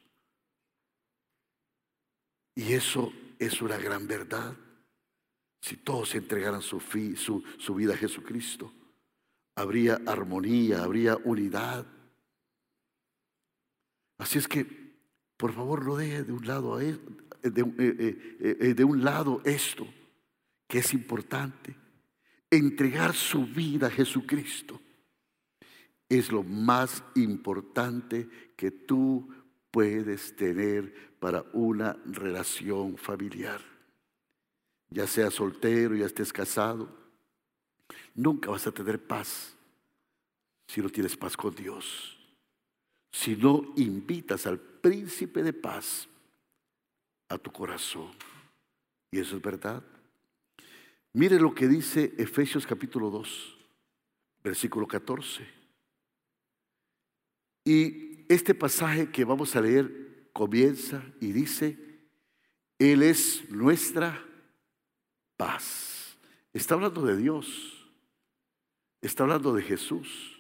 Y 2.53 2.73
eso 2.73 3.13
es 3.39 3.61
una 3.61 3.77
gran 3.77 4.07
verdad. 4.07 4.55
Si 5.61 5.77
todos 5.77 6.13
entregaran 6.15 6.61
su, 6.61 6.81
su, 7.15 7.43
su 7.57 7.75
vida 7.75 7.93
a 7.93 7.97
Jesucristo, 7.97 8.73
habría 9.55 10.01
armonía, 10.05 10.83
habría 10.83 11.15
unidad. 11.23 11.85
Así 14.17 14.37
es 14.37 14.47
que 14.47 14.85
por 15.37 15.53
favor, 15.53 15.85
no 15.85 15.95
deje 15.95 16.23
de 16.23 16.31
un 16.31 16.47
lado, 16.47 16.79
e, 16.79 16.97
de, 17.41 17.61
eh, 17.61 17.75
eh, 17.77 18.57
eh, 18.61 18.73
de 18.73 18.83
un 18.83 19.03
lado 19.03 19.41
esto, 19.43 19.85
que 20.67 20.79
es 20.79 20.93
importante. 20.93 21.75
Entregar 22.49 23.13
su 23.13 23.45
vida 23.45 23.87
a 23.87 23.91
Jesucristo 23.91 24.79
es 26.09 26.31
lo 26.31 26.43
más 26.43 27.03
importante 27.15 28.29
que 28.55 28.71
tú 28.71 29.27
puedes 29.71 30.35
tener 30.35 31.15
para 31.19 31.43
una 31.53 31.97
relación 32.05 32.97
familiar. 32.97 33.59
Ya 34.89 35.07
seas 35.07 35.33
soltero, 35.33 35.95
ya 35.95 36.05
estés 36.05 36.31
casado, 36.31 36.89
nunca 38.13 38.51
vas 38.51 38.67
a 38.67 38.71
tener 38.71 39.05
paz 39.05 39.55
si 40.67 40.81
no 40.81 40.89
tienes 40.89 41.17
paz 41.17 41.35
con 41.35 41.53
Dios. 41.53 42.17
Si 43.11 43.35
no 43.35 43.73
invitas 43.77 44.45
al 44.45 44.59
príncipe 44.59 45.41
de 45.41 45.53
paz 45.53 46.07
a 47.29 47.37
tu 47.37 47.51
corazón. 47.51 48.11
Y 49.11 49.19
eso 49.19 49.37
es 49.37 49.41
verdad. 49.41 49.83
Mire 51.13 51.39
lo 51.39 51.55
que 51.55 51.67
dice 51.67 52.13
Efesios 52.17 52.67
capítulo 52.67 53.09
2, 53.09 53.57
versículo 54.43 54.85
14. 54.85 55.64
Y 57.65 58.25
este 58.29 58.53
pasaje 58.53 59.09
que 59.09 59.25
vamos 59.25 59.55
a 59.55 59.61
leer 59.61 60.29
comienza 60.31 61.03
y 61.19 61.31
dice, 61.31 61.77
Él 62.77 63.01
es 63.01 63.49
nuestra 63.49 64.23
paz. 65.35 66.15
Está 66.53 66.75
hablando 66.75 67.01
de 67.05 67.17
Dios. 67.17 67.87
Está 69.01 69.23
hablando 69.23 69.53
de 69.53 69.63
Jesús. 69.63 70.35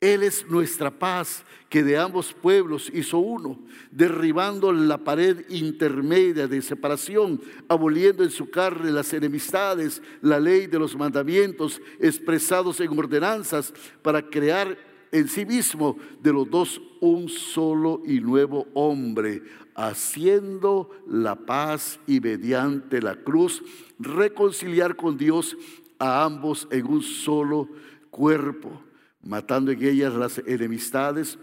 Él 0.00 0.22
es 0.22 0.46
nuestra 0.48 0.96
paz 0.96 1.44
que 1.68 1.82
de 1.82 1.98
ambos 1.98 2.32
pueblos 2.32 2.88
hizo 2.94 3.18
uno, 3.18 3.58
derribando 3.90 4.72
la 4.72 4.98
pared 4.98 5.44
intermedia 5.48 6.46
de 6.46 6.62
separación, 6.62 7.40
aboliendo 7.68 8.22
en 8.22 8.30
su 8.30 8.48
carne 8.48 8.92
las 8.92 9.12
enemistades, 9.12 10.00
la 10.22 10.38
ley 10.38 10.68
de 10.68 10.78
los 10.78 10.96
mandamientos 10.96 11.82
expresados 11.98 12.80
en 12.80 12.96
ordenanzas 12.96 13.74
para 14.00 14.22
crear 14.22 14.78
en 15.12 15.28
sí 15.28 15.46
mismo 15.46 15.96
de 16.20 16.32
los 16.32 16.50
dos 16.50 16.80
un 17.00 17.28
solo 17.28 18.02
y 18.04 18.20
nuevo 18.20 18.66
hombre, 18.74 19.42
haciendo 19.74 20.90
la 21.06 21.36
paz 21.36 22.00
y 22.06 22.20
mediante 22.20 23.00
la 23.00 23.16
cruz 23.16 23.62
reconciliar 23.98 24.96
con 24.96 25.16
Dios 25.16 25.56
a 25.98 26.24
ambos 26.24 26.66
en 26.70 26.86
un 26.86 27.02
solo 27.02 27.68
cuerpo 28.10 28.82
matando 29.22 29.70
en 29.70 29.82
ellas 29.84 30.14
las 30.14 30.38
enemistades. 30.38 31.38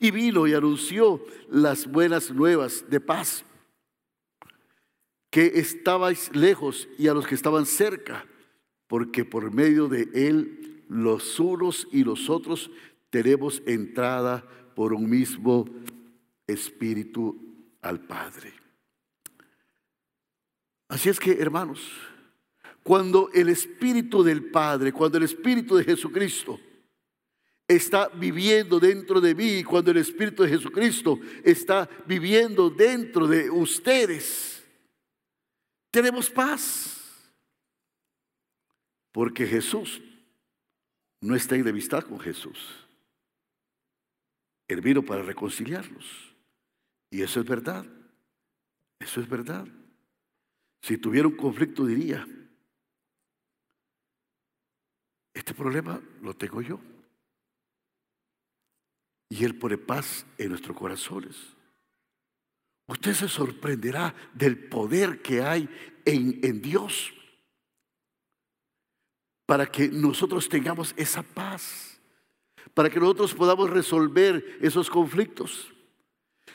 Y 0.00 0.10
vino 0.10 0.46
y 0.46 0.54
anunció 0.54 1.24
las 1.48 1.90
buenas 1.90 2.30
nuevas 2.30 2.84
de 2.90 3.00
paz, 3.00 3.44
que 5.30 5.46
estabais 5.54 6.34
lejos 6.34 6.88
y 6.98 7.08
a 7.08 7.14
los 7.14 7.26
que 7.26 7.34
estaban 7.34 7.66
cerca, 7.66 8.26
porque 8.88 9.24
por 9.24 9.52
medio 9.52 9.88
de 9.88 10.08
él 10.12 10.75
los 10.88 11.38
unos 11.40 11.86
y 11.92 12.04
los 12.04 12.28
otros 12.30 12.70
tenemos 13.10 13.62
entrada 13.66 14.44
por 14.74 14.92
un 14.92 15.08
mismo 15.08 15.64
espíritu 16.46 17.38
al 17.80 18.00
Padre. 18.00 18.52
Así 20.88 21.08
es 21.08 21.18
que, 21.18 21.32
hermanos, 21.32 21.80
cuando 22.82 23.30
el 23.32 23.48
Espíritu 23.48 24.22
del 24.22 24.50
Padre, 24.50 24.92
cuando 24.92 25.18
el 25.18 25.24
Espíritu 25.24 25.76
de 25.76 25.84
Jesucristo 25.84 26.60
está 27.66 28.08
viviendo 28.08 28.78
dentro 28.78 29.20
de 29.20 29.34
mí, 29.34 29.64
cuando 29.64 29.90
el 29.90 29.96
Espíritu 29.96 30.44
de 30.44 30.50
Jesucristo 30.50 31.18
está 31.42 31.88
viviendo 32.06 32.70
dentro 32.70 33.26
de 33.26 33.50
ustedes, 33.50 34.64
tenemos 35.90 36.30
paz. 36.30 36.92
Porque 39.10 39.46
Jesús 39.46 40.00
no 41.20 41.34
está 41.34 41.54
en 41.54 41.62
enemistad 41.62 42.04
con 42.04 42.20
Jesús. 42.20 42.86
Él 44.68 44.80
vino 44.80 45.02
para 45.02 45.22
reconciliarlos. 45.22 46.34
Y 47.10 47.22
eso 47.22 47.40
es 47.40 47.46
verdad. 47.46 47.86
Eso 48.98 49.20
es 49.20 49.28
verdad. 49.28 49.66
Si 50.82 50.98
tuviera 50.98 51.28
un 51.28 51.36
conflicto 51.36 51.86
diría, 51.86 52.26
este 55.34 55.54
problema 55.54 56.00
lo 56.22 56.34
tengo 56.34 56.60
yo. 56.60 56.80
Y 59.28 59.44
Él 59.44 59.58
pone 59.58 59.76
paz 59.76 60.26
en 60.38 60.50
nuestros 60.50 60.76
corazones. 60.76 61.36
Usted 62.86 63.14
se 63.14 63.28
sorprenderá 63.28 64.14
del 64.32 64.68
poder 64.68 65.20
que 65.20 65.42
hay 65.42 65.68
en, 66.04 66.38
en 66.42 66.62
Dios 66.62 67.12
para 69.46 69.66
que 69.66 69.88
nosotros 69.88 70.48
tengamos 70.48 70.92
esa 70.96 71.22
paz, 71.22 72.00
para 72.74 72.90
que 72.90 72.98
nosotros 72.98 73.32
podamos 73.32 73.70
resolver 73.70 74.58
esos 74.60 74.90
conflictos. 74.90 75.72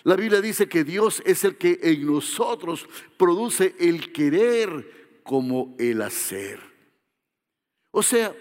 La 0.04 0.16
Biblia 0.16 0.42
dice 0.42 0.68
que 0.68 0.84
Dios 0.84 1.24
es 1.26 1.44
el 1.46 1.58
que 1.58 1.80
en 1.82 2.06
nosotros 2.06 2.88
produce 3.18 3.76
el 3.80 4.12
querer 4.12 5.22
como 5.24 5.76
el 5.80 6.02
hacer. 6.02 6.60
O 7.92 8.04
sea, 8.04 8.36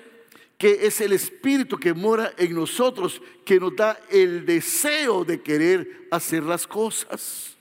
que 0.59 0.87
es 0.87 1.00
el 1.00 1.12
Espíritu 1.12 1.78
que 1.78 1.95
mora 1.95 2.32
en 2.36 2.54
nosotros, 2.54 3.23
que 3.45 3.60
nos 3.60 3.75
da 3.76 3.99
el 4.10 4.45
deseo 4.45 5.25
de 5.25 5.41
querer 5.41 6.08
hacer 6.10 6.43
las 6.43 6.67
cosas. 6.67 7.56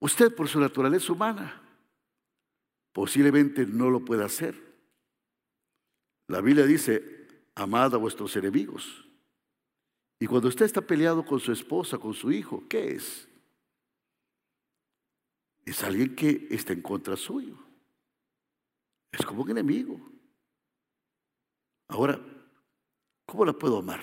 Usted 0.00 0.34
por 0.34 0.48
su 0.48 0.58
naturaleza 0.58 1.12
humana 1.12 1.59
posiblemente 2.92 3.66
no 3.66 3.90
lo 3.90 4.04
pueda 4.04 4.24
hacer. 4.24 4.54
La 6.28 6.40
Biblia 6.40 6.64
dice, 6.64 7.28
amad 7.54 7.94
a 7.94 7.98
vuestros 7.98 8.36
enemigos. 8.36 9.06
Y 10.18 10.26
cuando 10.26 10.48
usted 10.48 10.66
está 10.66 10.80
peleado 10.80 11.24
con 11.24 11.40
su 11.40 11.50
esposa, 11.50 11.98
con 11.98 12.14
su 12.14 12.30
hijo, 12.30 12.62
¿qué 12.68 12.92
es? 12.92 13.26
Es 15.64 15.82
alguien 15.82 16.14
que 16.14 16.46
está 16.50 16.72
en 16.72 16.82
contra 16.82 17.16
suyo. 17.16 17.56
Es 19.12 19.24
como 19.24 19.42
un 19.42 19.50
enemigo. 19.50 20.00
Ahora, 21.88 22.20
¿cómo 23.26 23.44
la 23.44 23.52
puedo 23.52 23.78
amar? 23.78 24.00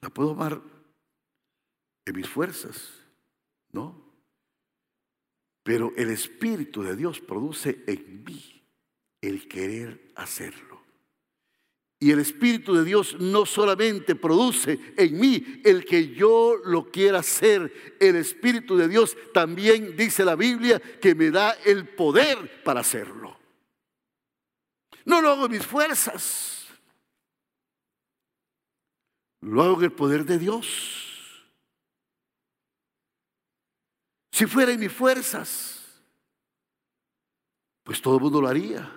La 0.00 0.10
puedo 0.10 0.30
amar 0.30 0.60
en 2.04 2.16
mis 2.16 2.28
fuerzas, 2.28 2.90
¿no? 3.70 4.07
Pero 5.68 5.92
el 5.98 6.08
Espíritu 6.08 6.82
de 6.82 6.96
Dios 6.96 7.20
produce 7.20 7.84
en 7.86 8.24
mí 8.24 8.64
el 9.20 9.46
querer 9.46 10.12
hacerlo. 10.14 10.80
Y 12.00 12.10
el 12.10 12.20
Espíritu 12.20 12.74
de 12.74 12.84
Dios 12.84 13.20
no 13.20 13.44
solamente 13.44 14.14
produce 14.14 14.80
en 14.96 15.20
mí 15.20 15.60
el 15.66 15.84
que 15.84 16.14
yo 16.14 16.56
lo 16.64 16.90
quiera 16.90 17.18
hacer, 17.18 17.70
el 18.00 18.16
Espíritu 18.16 18.78
de 18.78 18.88
Dios 18.88 19.14
también 19.34 19.94
dice 19.94 20.24
la 20.24 20.36
Biblia 20.36 20.80
que 20.80 21.14
me 21.14 21.30
da 21.30 21.50
el 21.66 21.86
poder 21.86 22.62
para 22.62 22.80
hacerlo. 22.80 23.38
No 25.04 25.20
lo 25.20 25.28
hago 25.28 25.44
en 25.44 25.52
mis 25.52 25.66
fuerzas, 25.66 26.66
lo 29.42 29.62
hago 29.62 29.76
en 29.76 29.84
el 29.84 29.92
poder 29.92 30.24
de 30.24 30.38
Dios. 30.38 31.07
Si 34.38 34.46
fuera 34.46 34.70
en 34.70 34.78
mis 34.78 34.92
fuerzas, 34.92 36.00
pues 37.82 38.00
todo 38.00 38.18
el 38.18 38.22
mundo 38.22 38.40
lo 38.40 38.46
haría. 38.46 38.88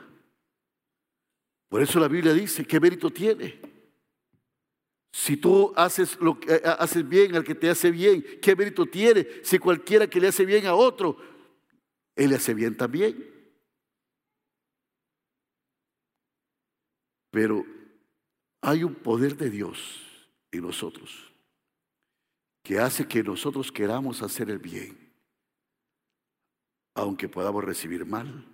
Por 1.67 1.82
eso 1.82 1.99
la 1.99 2.08
Biblia 2.08 2.32
dice, 2.32 2.63
¿qué 2.63 2.80
mérito 2.80 3.10
tiene? 3.10 3.60
Si 5.12 5.38
tú 5.38 5.73
haces, 5.75 6.15
lo 6.19 6.39
que, 6.39 6.54
eh, 6.54 6.62
haces 6.63 7.10
bien 7.10 7.36
al 7.36 7.43
que 7.43 7.56
te 7.56 7.71
hace 7.71 7.89
bien, 7.89 8.23
¿qué 8.39 8.56
mérito 8.56 8.86
tiene? 8.86 9.25
Si 9.41 9.58
cualquiera 9.58 10.06
que 10.06 10.21
le 10.21 10.27
hace 10.27 10.45
bien 10.45 10.67
a 10.67 10.75
otro, 10.75 11.17
él 12.15 12.30
le 12.30 12.36
hace 12.36 12.54
bien 12.54 12.77
también. 12.77 13.27
Pero 17.32 17.65
hay 18.62 18.84
un 18.84 18.93
poder 18.93 19.36
de 19.36 19.49
Dios 19.49 20.30
en 20.51 20.62
nosotros 20.62 21.34
que 22.62 22.77
hace 22.77 23.08
que 23.08 23.23
nosotros 23.23 23.71
queramos 23.71 24.21
hacer 24.21 24.51
el 24.51 24.60
bien, 24.60 25.11
aunque 26.93 27.30
podamos 27.30 27.63
recibir 27.63 28.06
mal. 28.06 28.45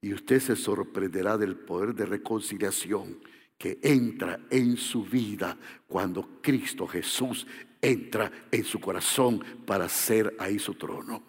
Y 0.00 0.12
usted 0.12 0.40
se 0.40 0.56
sorprenderá 0.56 1.38
del 1.38 1.56
poder 1.56 1.94
de 1.94 2.06
reconciliación 2.06 3.20
que 3.56 3.78
entra 3.82 4.40
en 4.50 4.76
su 4.76 5.04
vida 5.04 5.56
cuando 5.86 6.42
Cristo 6.42 6.86
Jesús 6.86 7.46
entra 7.80 8.30
en 8.50 8.64
su 8.64 8.80
corazón 8.80 9.42
para 9.66 9.86
hacer 9.86 10.36
ahí 10.38 10.58
su 10.58 10.74
trono. 10.74 11.22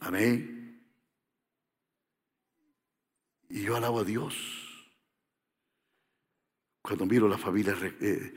Amén. 0.00 0.84
Y 3.48 3.62
yo 3.62 3.76
alabo 3.76 4.00
a 4.00 4.04
Dios 4.04 4.36
cuando 6.82 7.06
miro 7.06 7.28
las 7.28 7.40
familias 7.40 7.78
eh, 8.00 8.34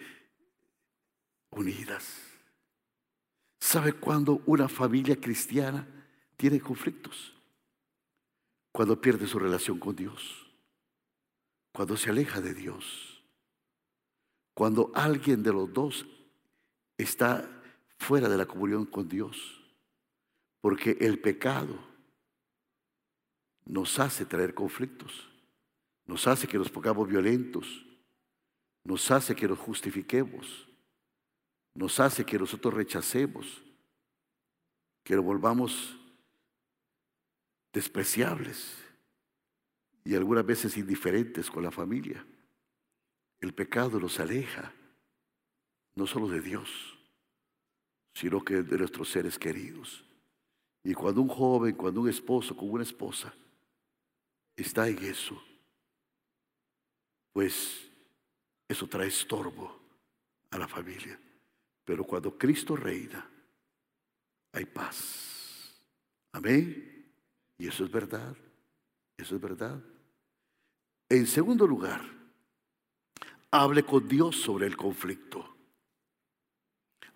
unidas. 1.51 2.19
¿Sabe 3.59 3.93
cuándo 3.93 4.41
una 4.45 4.67
familia 4.67 5.15
cristiana 5.15 5.87
tiene 6.43 6.59
conflictos? 6.59 7.33
cuando 8.73 8.99
pierde 8.99 9.27
su 9.27 9.39
relación 9.39 9.79
con 9.79 9.95
Dios, 9.95 10.51
cuando 11.71 11.95
se 11.95 12.09
aleja 12.09 12.41
de 12.41 12.53
Dios, 12.53 13.23
cuando 14.53 14.91
alguien 14.93 15.41
de 15.41 15.53
los 15.53 15.71
dos 15.71 16.05
está 16.97 17.47
fuera 17.97 18.27
de 18.27 18.35
la 18.35 18.45
comunión 18.45 18.85
con 18.85 19.07
Dios, 19.07 19.63
porque 20.59 20.97
el 20.99 21.19
pecado 21.19 21.79
nos 23.65 23.99
hace 23.99 24.25
traer 24.25 24.53
conflictos, 24.53 25.29
nos 26.07 26.27
hace 26.27 26.47
que 26.47 26.57
nos 26.57 26.69
pongamos 26.69 27.07
violentos, 27.07 27.85
nos 28.83 29.09
hace 29.11 29.35
que 29.35 29.47
nos 29.47 29.59
justifiquemos, 29.59 30.67
nos 31.75 31.99
hace 32.01 32.25
que 32.25 32.39
nosotros 32.39 32.73
rechacemos, 32.73 33.61
que 35.03 35.15
lo 35.15 35.21
volvamos 35.23 35.99
despreciables 37.73 38.77
y 40.05 40.15
algunas 40.15 40.45
veces 40.45 40.77
indiferentes 40.77 41.49
con 41.49 41.63
la 41.63 41.71
familia. 41.71 42.25
El 43.41 43.53
pecado 43.53 43.99
los 43.99 44.19
aleja 44.19 44.71
no 45.95 46.07
solo 46.07 46.27
de 46.27 46.41
Dios, 46.41 46.97
sino 48.13 48.43
que 48.43 48.61
de 48.61 48.77
nuestros 48.77 49.09
seres 49.09 49.37
queridos. 49.37 50.05
Y 50.83 50.93
cuando 50.93 51.21
un 51.21 51.27
joven, 51.27 51.75
cuando 51.75 52.01
un 52.01 52.09
esposo 52.09 52.55
con 52.55 52.69
una 52.69 52.83
esposa 52.83 53.33
está 54.55 54.87
en 54.87 55.03
eso, 55.03 55.41
pues 57.31 57.89
eso 58.67 58.87
trae 58.87 59.07
estorbo 59.07 59.79
a 60.51 60.57
la 60.57 60.67
familia. 60.67 61.19
Pero 61.83 62.03
cuando 62.03 62.37
Cristo 62.37 62.75
reina, 62.75 63.29
hay 64.51 64.65
paz. 64.65 65.73
Amén. 66.31 66.92
Y 67.57 67.67
eso 67.67 67.83
es 67.83 67.91
verdad. 67.91 68.35
Eso 69.17 69.35
es 69.35 69.41
verdad. 69.41 69.81
En 71.09 71.27
segundo 71.27 71.67
lugar, 71.67 72.01
hable 73.51 73.83
con 73.83 74.07
Dios 74.07 74.35
sobre 74.37 74.67
el 74.67 74.75
conflicto. 74.75 75.55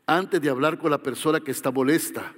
Antes 0.05 0.41
de 0.41 0.49
hablar 0.49 0.77
con 0.77 0.91
la 0.91 1.01
persona 1.01 1.39
que 1.39 1.51
está 1.51 1.71
molesta, 1.71 2.33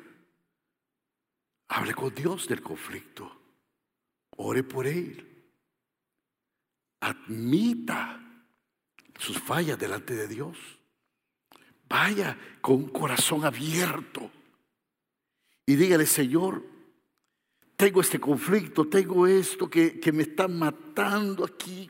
hable 1.67 1.93
con 1.93 2.13
Dios 2.15 2.47
del 2.47 2.61
conflicto. 2.61 3.31
Ore 4.37 4.63
por 4.63 4.87
él. 4.87 5.25
Admita 7.01 8.19
sus 9.17 9.37
fallas 9.39 9.77
delante 9.77 10.15
de 10.15 10.27
Dios. 10.27 10.57
Vaya 11.87 12.37
con 12.61 12.75
un 12.75 12.89
corazón 12.89 13.45
abierto 13.45 14.31
y 15.69 15.75
dígale, 15.75 16.07
Señor, 16.07 16.63
tengo 17.79 18.01
este 18.01 18.19
conflicto, 18.19 18.89
tengo 18.89 19.25
esto 19.25 19.69
que, 19.69 20.01
que 20.01 20.11
me 20.11 20.23
está 20.23 20.49
matando 20.49 21.45
aquí. 21.45 21.89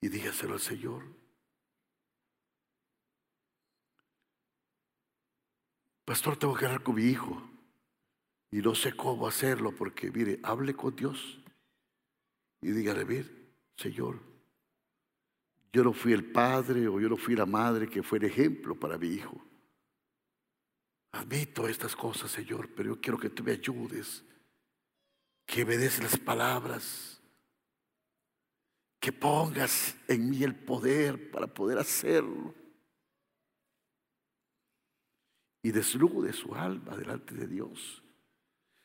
Y 0.00 0.08
dígaselo 0.08 0.54
al 0.54 0.60
Señor. 0.60 1.02
Pastor, 6.04 6.36
tengo 6.36 6.54
que 6.54 6.66
hablar 6.66 6.84
con 6.84 6.94
mi 6.94 7.06
hijo. 7.06 7.42
Y 8.52 8.58
no 8.58 8.76
sé 8.76 8.94
cómo 8.94 9.26
hacerlo 9.26 9.74
porque, 9.74 10.12
mire, 10.12 10.38
hable 10.44 10.74
con 10.74 10.94
Dios. 10.94 11.40
Y 12.60 12.70
dígale, 12.70 13.02
ver, 13.02 13.28
Señor, 13.76 14.20
yo 15.72 15.82
no 15.82 15.92
fui 15.92 16.12
el 16.12 16.30
padre 16.30 16.86
o 16.86 17.00
yo 17.00 17.08
no 17.08 17.16
fui 17.16 17.34
la 17.34 17.46
madre 17.46 17.88
que 17.88 18.04
fue 18.04 18.18
el 18.18 18.26
ejemplo 18.26 18.76
para 18.76 18.96
mi 18.96 19.08
hijo. 19.08 19.51
Admito 21.12 21.68
estas 21.68 21.94
cosas, 21.94 22.30
Señor, 22.30 22.70
pero 22.74 22.94
yo 22.94 23.00
quiero 23.00 23.18
que 23.18 23.30
tú 23.30 23.44
me 23.44 23.52
ayudes, 23.52 24.24
que 25.46 25.64
me 25.64 25.76
las 25.76 26.18
palabras, 26.18 27.20
que 28.98 29.12
pongas 29.12 29.96
en 30.08 30.30
mí 30.30 30.42
el 30.42 30.54
poder 30.54 31.30
para 31.30 31.46
poder 31.46 31.78
hacerlo. 31.78 32.54
Y 35.62 35.70
desnude 35.70 36.32
su 36.32 36.54
alma 36.54 36.96
delante 36.96 37.34
de 37.34 37.46
Dios. 37.46 38.02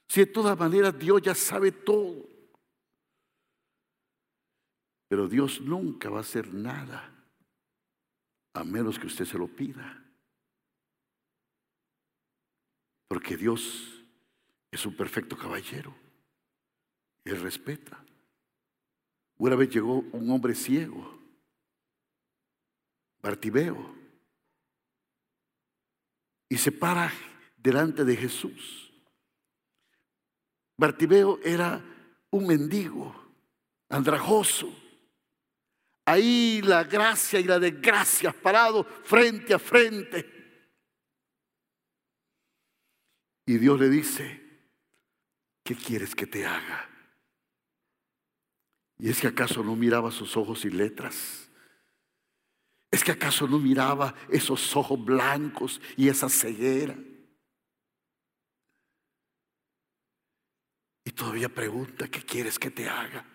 Si 0.09 0.21
de 0.21 0.25
todas 0.27 0.57
maneras 0.57 0.97
Dios 0.97 1.21
ya 1.21 1.33
sabe 1.33 1.71
todo. 1.71 2.27
Pero 5.07 5.27
Dios 5.27 5.61
nunca 5.61 6.09
va 6.09 6.17
a 6.17 6.21
hacer 6.21 6.53
nada 6.53 7.13
a 8.53 8.63
menos 8.63 8.99
que 8.99 9.07
usted 9.07 9.25
se 9.25 9.37
lo 9.37 9.47
pida. 9.47 10.06
Porque 13.07 13.37
Dios 13.37 14.03
es 14.71 14.85
un 14.85 14.95
perfecto 14.95 15.37
caballero. 15.37 15.95
Él 17.23 17.39
respeta. 17.41 18.03
Una 19.37 19.55
vez 19.55 19.69
llegó 19.69 19.99
un 19.99 20.29
hombre 20.31 20.55
ciego, 20.55 21.19
Bartimeo, 23.21 23.95
y 26.49 26.57
se 26.57 26.71
para 26.71 27.11
delante 27.55 28.03
de 28.03 28.15
Jesús. 28.15 28.91
Bartimeo 30.77 31.39
era 31.43 31.83
un 32.31 32.47
mendigo, 32.47 33.13
andrajoso. 33.89 34.73
Ahí 36.05 36.61
la 36.63 36.83
gracia 36.83 37.39
y 37.39 37.43
la 37.43 37.59
desgracia 37.59 38.31
parado 38.31 38.83
frente 38.83 39.53
a 39.53 39.59
frente. 39.59 40.36
Y 43.47 43.57
Dios 43.59 43.79
le 43.79 43.89
dice, 43.89 44.41
¿qué 45.63 45.73
quieres 45.73 46.13
que 46.13 46.27
te 46.27 46.45
haga? 46.45 46.89
¿Y 48.99 49.09
es 49.09 49.21
que 49.21 49.27
acaso 49.27 49.63
no 49.63 49.73
miraba 49.77 50.11
sus 50.11 50.35
ojos 50.35 50.65
y 50.65 50.69
letras? 50.69 51.49
¿Es 52.91 53.05
que 53.05 53.13
acaso 53.13 53.47
no 53.47 53.57
miraba 53.57 54.13
esos 54.29 54.75
ojos 54.75 55.03
blancos 55.03 55.79
y 55.95 56.09
esa 56.09 56.27
ceguera? 56.27 56.97
Y 61.05 61.11
todavía 61.11 61.47
pregunta, 61.47 62.09
¿qué 62.09 62.21
quieres 62.21 62.59
que 62.59 62.69
te 62.69 62.89
haga? 62.89 63.25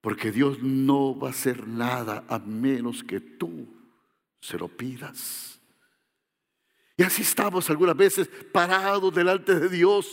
Porque 0.00 0.32
Dios 0.32 0.62
no 0.62 1.18
va 1.18 1.28
a 1.28 1.32
hacer 1.32 1.68
nada 1.68 2.24
a 2.30 2.38
menos 2.38 3.04
que 3.04 3.20
tú 3.20 3.68
se 4.40 4.56
lo 4.56 4.68
pidas. 4.68 5.59
Y 7.00 7.02
así 7.02 7.22
estamos 7.22 7.70
algunas 7.70 7.96
veces 7.96 8.28
parados 8.52 9.14
delante 9.14 9.54
de 9.54 9.70
Dios. 9.70 10.06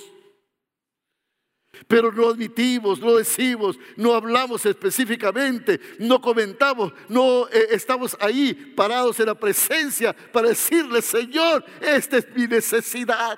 Pero 1.85 2.13
no 2.13 2.29
admitimos, 2.29 3.01
no 3.01 3.17
decimos, 3.17 3.77
no 3.97 4.13
hablamos 4.13 4.65
específicamente, 4.65 5.81
no 5.99 6.21
comentamos, 6.21 6.93
no 7.09 7.49
eh, 7.49 7.67
estamos 7.71 8.15
ahí 8.21 8.53
parados 8.53 9.19
en 9.19 9.25
la 9.25 9.35
presencia 9.35 10.13
para 10.31 10.47
decirle, 10.47 11.01
Señor, 11.01 11.65
esta 11.81 12.19
es 12.19 12.33
mi 12.33 12.47
necesidad. 12.47 13.37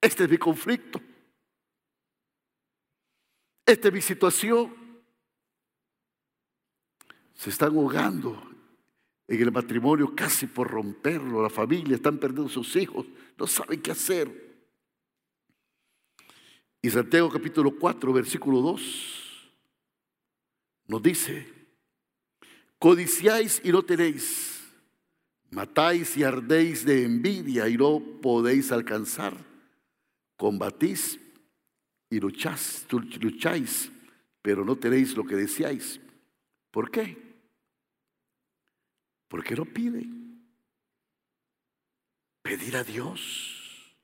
Este 0.00 0.22
es 0.22 0.30
mi 0.30 0.38
conflicto. 0.38 1.00
Esta 3.66 3.88
es 3.88 3.94
mi 3.94 4.00
situación. 4.00 5.02
Se 7.34 7.50
están 7.50 7.76
ahogando 7.76 8.51
en 9.28 9.40
el 9.40 9.52
matrimonio 9.52 10.14
casi 10.14 10.46
por 10.46 10.70
romperlo, 10.70 11.42
la 11.42 11.50
familia, 11.50 11.96
están 11.96 12.18
perdiendo 12.18 12.48
sus 12.48 12.74
hijos, 12.76 13.06
no 13.38 13.46
saben 13.46 13.80
qué 13.80 13.90
hacer. 13.90 14.52
Y 16.80 16.90
Santiago 16.90 17.30
capítulo 17.30 17.76
4, 17.78 18.12
versículo 18.12 18.60
2, 18.60 19.52
nos 20.88 21.02
dice, 21.02 21.46
codiciáis 22.78 23.60
y 23.64 23.70
no 23.70 23.82
tenéis, 23.82 24.60
matáis 25.50 26.16
y 26.16 26.24
ardéis 26.24 26.84
de 26.84 27.04
envidia 27.04 27.68
y 27.68 27.76
no 27.76 28.02
podéis 28.20 28.72
alcanzar, 28.72 29.34
combatís 30.36 31.20
y 32.10 32.18
lucháis, 32.18 32.86
lucháis 32.90 33.92
pero 34.42 34.64
no 34.64 34.76
tenéis 34.76 35.16
lo 35.16 35.24
que 35.24 35.36
deseáis. 35.36 36.00
¿Por 36.72 36.90
qué? 36.90 37.21
¿Por 39.32 39.42
qué 39.42 39.56
no 39.56 39.64
pide? 39.64 40.06
Pedir 42.42 42.76
a 42.76 42.84
Dios. 42.84 43.96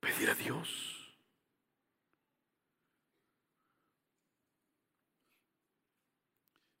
Pedir 0.00 0.30
a 0.30 0.34
Dios. 0.34 0.68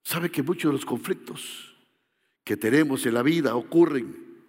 ¿Sabe 0.02 0.28
que 0.28 0.42
muchos 0.42 0.70
de 0.70 0.72
los 0.72 0.84
conflictos 0.84 1.76
que 2.42 2.56
tenemos 2.56 3.06
en 3.06 3.14
la 3.14 3.22
vida 3.22 3.54
ocurren 3.54 4.42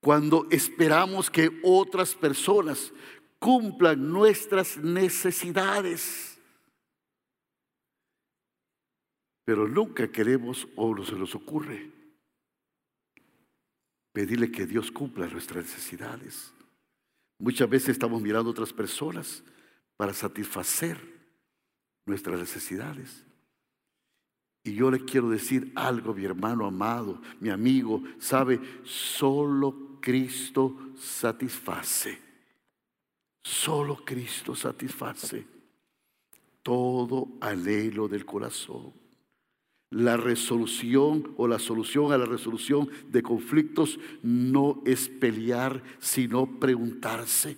cuando 0.00 0.46
esperamos 0.50 1.30
que 1.30 1.62
otras 1.62 2.14
personas 2.14 2.92
cumplan 3.38 4.12
nuestras 4.12 4.76
necesidades? 4.76 6.33
Pero 9.44 9.68
nunca 9.68 10.10
queremos 10.10 10.66
o 10.76 10.94
no 10.94 11.04
se 11.04 11.14
nos 11.14 11.34
ocurre 11.34 11.90
pedirle 14.12 14.50
que 14.50 14.64
Dios 14.64 14.92
cumpla 14.92 15.26
nuestras 15.26 15.64
necesidades. 15.64 16.52
Muchas 17.38 17.68
veces 17.68 17.90
estamos 17.90 18.22
mirando 18.22 18.50
a 18.50 18.52
otras 18.52 18.72
personas 18.72 19.42
para 19.96 20.14
satisfacer 20.14 20.98
nuestras 22.06 22.38
necesidades. 22.38 23.24
Y 24.62 24.74
yo 24.74 24.90
le 24.90 25.04
quiero 25.04 25.28
decir 25.28 25.72
algo, 25.74 26.14
mi 26.14 26.24
hermano 26.24 26.64
amado, 26.64 27.20
mi 27.40 27.50
amigo, 27.50 28.02
sabe, 28.18 28.60
solo 28.84 29.98
Cristo 30.00 30.92
satisface. 30.96 32.18
Solo 33.42 33.96
Cristo 34.04 34.54
satisface 34.54 35.54
todo 36.64 37.28
anhelo 37.40 38.08
del 38.08 38.24
corazón 38.24 39.03
la 39.94 40.16
resolución 40.16 41.34
o 41.36 41.46
la 41.46 41.60
solución 41.60 42.10
a 42.10 42.18
la 42.18 42.26
resolución 42.26 42.90
de 43.06 43.22
conflictos 43.22 44.00
no 44.24 44.82
es 44.84 45.08
pelear, 45.08 45.84
sino 46.00 46.58
preguntarse. 46.58 47.56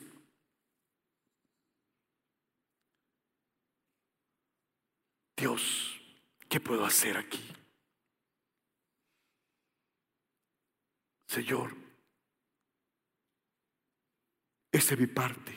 Dios, 5.34 5.98
¿qué 6.46 6.60
puedo 6.60 6.84
hacer 6.84 7.16
aquí? 7.16 7.40
Señor, 11.28 11.74
esa 14.72 14.92
es 14.92 15.00
mi 15.00 15.06
parte. 15.06 15.54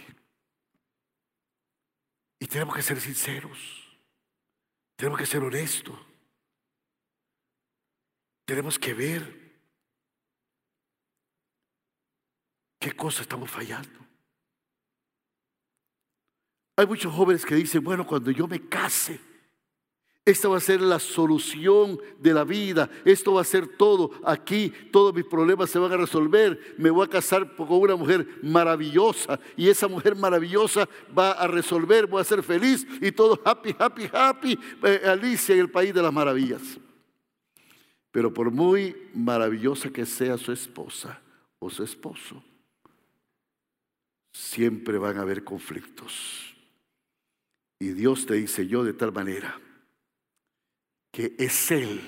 Y 2.40 2.48
tenemos 2.48 2.74
que 2.74 2.82
ser 2.82 3.02
sinceros, 3.02 3.60
tenemos 4.96 5.20
que 5.20 5.26
ser 5.26 5.44
honestos. 5.44 6.09
Tenemos 8.50 8.80
que 8.80 8.96
ver 8.96 9.22
qué 12.80 12.92
cosa 12.94 13.22
estamos 13.22 13.48
fallando. 13.48 14.00
Hay 16.76 16.88
muchos 16.88 17.14
jóvenes 17.14 17.46
que 17.46 17.54
dicen, 17.54 17.84
bueno, 17.84 18.08
cuando 18.08 18.32
yo 18.32 18.48
me 18.48 18.68
case, 18.68 19.20
esta 20.26 20.48
va 20.48 20.58
a 20.58 20.62
ser 20.62 20.82
la 20.82 20.98
solución 20.98 22.00
de 22.18 22.34
la 22.34 22.44
vida. 22.44 22.90
Esto 23.06 23.34
va 23.34 23.42
a 23.42 23.44
ser 23.44 23.78
todo. 23.78 24.10
Aquí 24.26 24.74
todos 24.92 25.14
mis 25.14 25.26
problemas 25.26 25.70
se 25.70 25.78
van 25.78 25.92
a 25.92 25.98
resolver. 25.98 26.74
Me 26.80 26.90
voy 26.90 27.06
a 27.06 27.10
casar 27.10 27.56
con 27.56 27.72
una 27.72 27.96
mujer 27.96 28.26
maravillosa 28.42 29.40
y 29.58 29.70
esa 29.70 29.88
mujer 29.88 30.16
maravillosa 30.16 30.90
va 31.16 31.34
a 31.34 31.46
resolver, 31.46 32.08
voy 32.08 32.22
a 32.22 32.24
ser 32.24 32.42
feliz 32.42 32.84
y 33.00 33.12
todo 33.12 33.40
happy, 33.46 33.76
happy, 33.78 34.10
happy. 34.12 34.60
Eh, 34.86 35.02
Alicia 35.06 35.54
en 35.54 35.62
el 35.62 35.70
país 35.70 35.94
de 35.94 36.02
las 36.02 36.12
maravillas. 36.12 36.80
Pero 38.12 38.34
por 38.34 38.52
muy 38.52 39.10
maravillosa 39.14 39.90
que 39.92 40.06
sea 40.06 40.38
su 40.38 40.52
esposa 40.52 41.22
o 41.60 41.70
su 41.70 41.84
esposo, 41.84 42.44
siempre 44.32 44.98
van 44.98 45.18
a 45.18 45.22
haber 45.22 45.44
conflictos. 45.44 46.56
Y 47.80 47.90
Dios 47.90 48.26
te 48.26 48.36
dice 48.36 48.68
yo 48.68 48.84
de 48.84 48.94
tal 48.94 49.12
manera 49.12 49.60
que 51.12 51.36
es 51.38 51.72
Él 51.72 52.02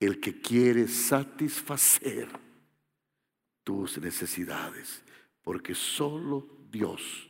el 0.00 0.20
que 0.20 0.40
quiere 0.40 0.88
satisfacer 0.88 2.28
tus 3.62 3.98
necesidades, 3.98 5.02
porque 5.42 5.74
solo 5.74 6.46
Dios 6.70 7.28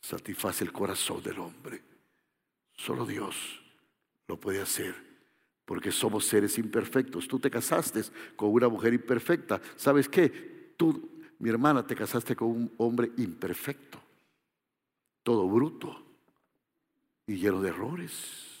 satisface 0.00 0.64
el 0.64 0.72
corazón 0.72 1.22
del 1.22 1.38
hombre. 1.38 1.82
Solo 2.72 3.06
Dios 3.06 3.62
lo 4.26 4.38
puede 4.38 4.60
hacer, 4.60 4.94
porque 5.64 5.90
somos 5.90 6.26
seres 6.26 6.58
imperfectos. 6.58 7.26
Tú 7.26 7.38
te 7.38 7.50
casaste 7.50 8.02
con 8.36 8.50
una 8.50 8.68
mujer 8.68 8.94
imperfecta. 8.94 9.60
¿Sabes 9.76 10.08
qué? 10.08 10.74
Tú, 10.76 11.22
mi 11.38 11.50
hermana, 11.50 11.86
te 11.86 11.94
casaste 11.94 12.36
con 12.36 12.48
un 12.48 12.72
hombre 12.78 13.12
imperfecto, 13.16 14.00
todo 15.22 15.48
bruto 15.48 16.04
y 17.26 17.36
lleno 17.36 17.60
de 17.62 17.70
errores. 17.70 18.54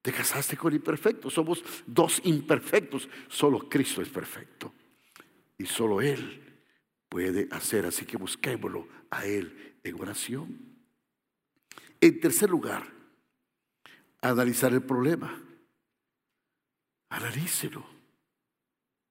Te 0.00 0.12
casaste 0.12 0.56
con 0.56 0.74
imperfectos. 0.74 1.32
Somos 1.32 1.62
dos 1.86 2.20
imperfectos. 2.24 3.08
Solo 3.28 3.68
Cristo 3.68 4.02
es 4.02 4.08
perfecto. 4.08 4.72
Y 5.56 5.64
solo 5.64 6.02
Él 6.02 6.62
puede 7.08 7.48
hacer. 7.50 7.86
Así 7.86 8.04
que 8.04 8.18
busquémoslo 8.18 8.86
a 9.10 9.24
Él 9.24 9.78
en 9.82 10.00
oración. 10.00 10.74
En 12.00 12.20
tercer 12.20 12.50
lugar, 12.50 12.86
analizar 14.20 14.74
el 14.74 14.82
problema. 14.82 15.40
Analícelo. 17.14 17.84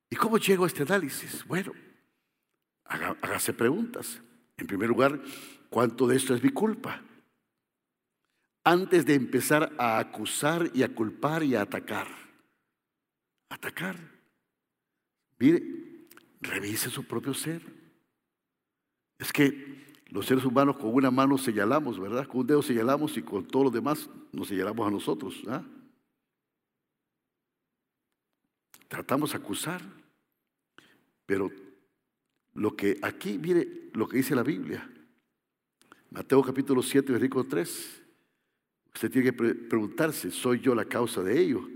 ¿Y 0.10 0.16
cómo 0.16 0.38
llego 0.38 0.64
a 0.64 0.68
este 0.68 0.84
análisis? 0.84 1.46
Bueno, 1.46 1.74
hágase 2.86 3.54
preguntas. 3.54 4.22
En 4.58 4.68
primer 4.68 4.90
lugar, 4.90 5.20
¿cuánto 5.70 6.06
de 6.08 6.18
esto 6.18 6.36
es 6.36 6.44
mi 6.44 6.50
culpa? 6.50 7.02
antes 8.64 9.06
de 9.06 9.16
empezar 9.16 9.74
a 9.78 10.00
acusar 10.00 10.72
y 10.74 10.84
a 10.84 10.94
culpar 10.94 11.44
y 11.44 11.56
a 11.56 11.62
atacar. 11.62 12.08
Atacar. 13.50 13.98
Mire, 15.38 16.08
revise 16.42 16.90
su 16.90 17.04
propio 17.04 17.34
ser. 17.34 17.62
Es 19.20 19.32
que 19.34 19.84
los 20.08 20.26
seres 20.26 20.46
humanos 20.46 20.78
con 20.78 20.94
una 20.94 21.12
mano 21.12 21.38
señalamos, 21.38 22.00
¿verdad? 22.00 22.28
Con 22.28 22.42
un 22.42 22.48
dedo 22.48 22.62
señalamos 22.62 23.18
y 23.18 23.22
con 23.22 23.46
todos 23.46 23.66
los 23.66 23.74
demás 23.74 24.10
nos 24.32 24.48
señalamos 24.48 24.88
a 24.88 24.92
nosotros. 24.92 25.44
¿ah? 25.48 25.64
Tratamos 28.94 29.32
de 29.32 29.38
acusar, 29.38 29.82
pero 31.26 31.52
lo 32.54 32.76
que 32.76 33.00
aquí, 33.02 33.40
mire 33.40 33.90
lo 33.94 34.08
que 34.08 34.18
dice 34.18 34.36
la 34.36 34.44
Biblia. 34.44 34.88
Mateo 36.12 36.44
capítulo 36.44 36.84
7, 36.84 37.12
versículo 37.12 37.44
3. 37.46 38.04
Usted 38.94 39.10
tiene 39.10 39.32
que 39.32 39.34
preguntarse, 39.34 40.30
¿soy 40.30 40.60
yo 40.60 40.76
la 40.76 40.86
causa 40.86 41.24
de 41.24 41.40
ello? 41.42 41.68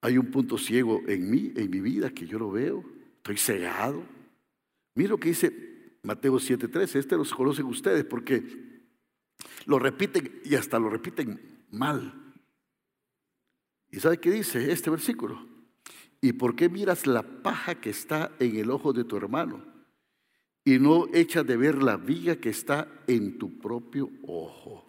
¿Hay 0.00 0.16
un 0.16 0.30
punto 0.30 0.56
ciego 0.56 1.02
en 1.06 1.30
mí, 1.30 1.52
en 1.56 1.68
mi 1.68 1.80
vida, 1.80 2.08
que 2.08 2.26
yo 2.26 2.38
lo 2.38 2.50
veo? 2.50 2.82
¿Estoy 3.18 3.36
cegado? 3.36 4.02
Mira 4.94 5.10
lo 5.10 5.20
que 5.20 5.28
dice 5.28 5.98
Mateo 6.04 6.40
7:13. 6.40 7.00
Este 7.00 7.18
lo 7.18 7.24
conocen 7.26 7.66
ustedes 7.66 8.06
porque 8.06 8.42
lo 9.66 9.78
repiten 9.78 10.40
y 10.42 10.54
hasta 10.54 10.78
lo 10.78 10.88
repiten 10.88 11.66
mal. 11.70 12.32
¿Y 13.90 14.00
sabe 14.00 14.16
qué 14.16 14.30
dice 14.30 14.72
este 14.72 14.88
versículo? 14.88 15.51
¿Y 16.24 16.34
por 16.34 16.54
qué 16.54 16.68
miras 16.68 17.08
la 17.08 17.24
paja 17.42 17.80
que 17.80 17.90
está 17.90 18.30
en 18.38 18.56
el 18.56 18.70
ojo 18.70 18.92
de 18.92 19.02
tu 19.02 19.16
hermano 19.16 19.60
y 20.64 20.78
no 20.78 21.08
echas 21.12 21.44
de 21.44 21.56
ver 21.56 21.82
la 21.82 21.96
viga 21.96 22.36
que 22.36 22.48
está 22.48 22.86
en 23.08 23.38
tu 23.38 23.58
propio 23.58 24.08
ojo? 24.22 24.88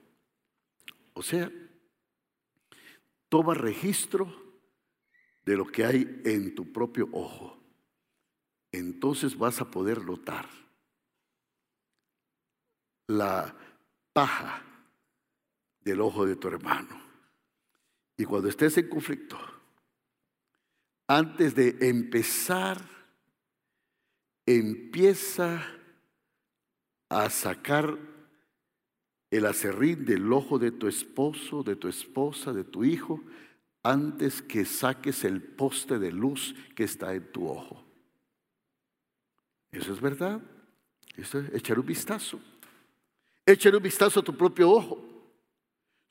O 1.14 1.24
sea, 1.24 1.52
toma 3.30 3.56
registro 3.56 4.32
de 5.44 5.58
lo 5.58 5.66
que 5.66 5.84
hay 5.84 6.22
en 6.24 6.54
tu 6.54 6.72
propio 6.72 7.10
ojo. 7.12 7.60
Entonces 8.72 9.36
vas 9.36 9.60
a 9.60 9.72
poder 9.72 10.06
notar 10.06 10.48
la 13.08 13.56
paja 14.14 14.64
del 15.82 16.00
ojo 16.00 16.28
de 16.28 16.36
tu 16.36 16.48
hermano. 16.48 17.02
Y 18.18 18.24
cuando 18.26 18.50
estés 18.50 18.78
en 18.78 18.88
conflicto, 18.88 19.40
antes 21.08 21.56
de 21.56 21.78
empezar, 21.82 22.82
empieza 24.46 25.66
a 27.10 27.30
sacar 27.30 27.98
el 29.32 29.46
acerrín 29.46 30.06
del 30.06 30.32
ojo 30.32 30.60
de 30.60 30.72
tu 30.72 30.88
esposo, 30.88 31.64
de 31.64 31.76
tu 31.76 31.88
esposa, 31.88 32.54
de 32.54 32.64
tu 32.64 32.84
hijo, 32.84 33.22
antes 33.82 34.42
que 34.42 34.66
saques 34.66 35.24
el 35.24 35.42
poste 35.42 36.00
de 36.00 36.12
luz 36.12 36.56
que 36.76 36.84
está 36.84 37.14
en 37.14 37.32
tu 37.32 37.48
ojo. 37.48 37.84
Eso 39.72 39.92
es 39.92 40.00
verdad. 40.00 40.42
Eso 41.18 41.40
es 41.40 41.54
echar 41.54 41.80
un 41.80 41.86
vistazo. 41.86 42.40
Echar 43.46 43.76
un 43.76 43.84
vistazo 43.84 44.20
a 44.20 44.24
tu 44.24 44.36
propio 44.36 44.70
ojo. 44.70 45.13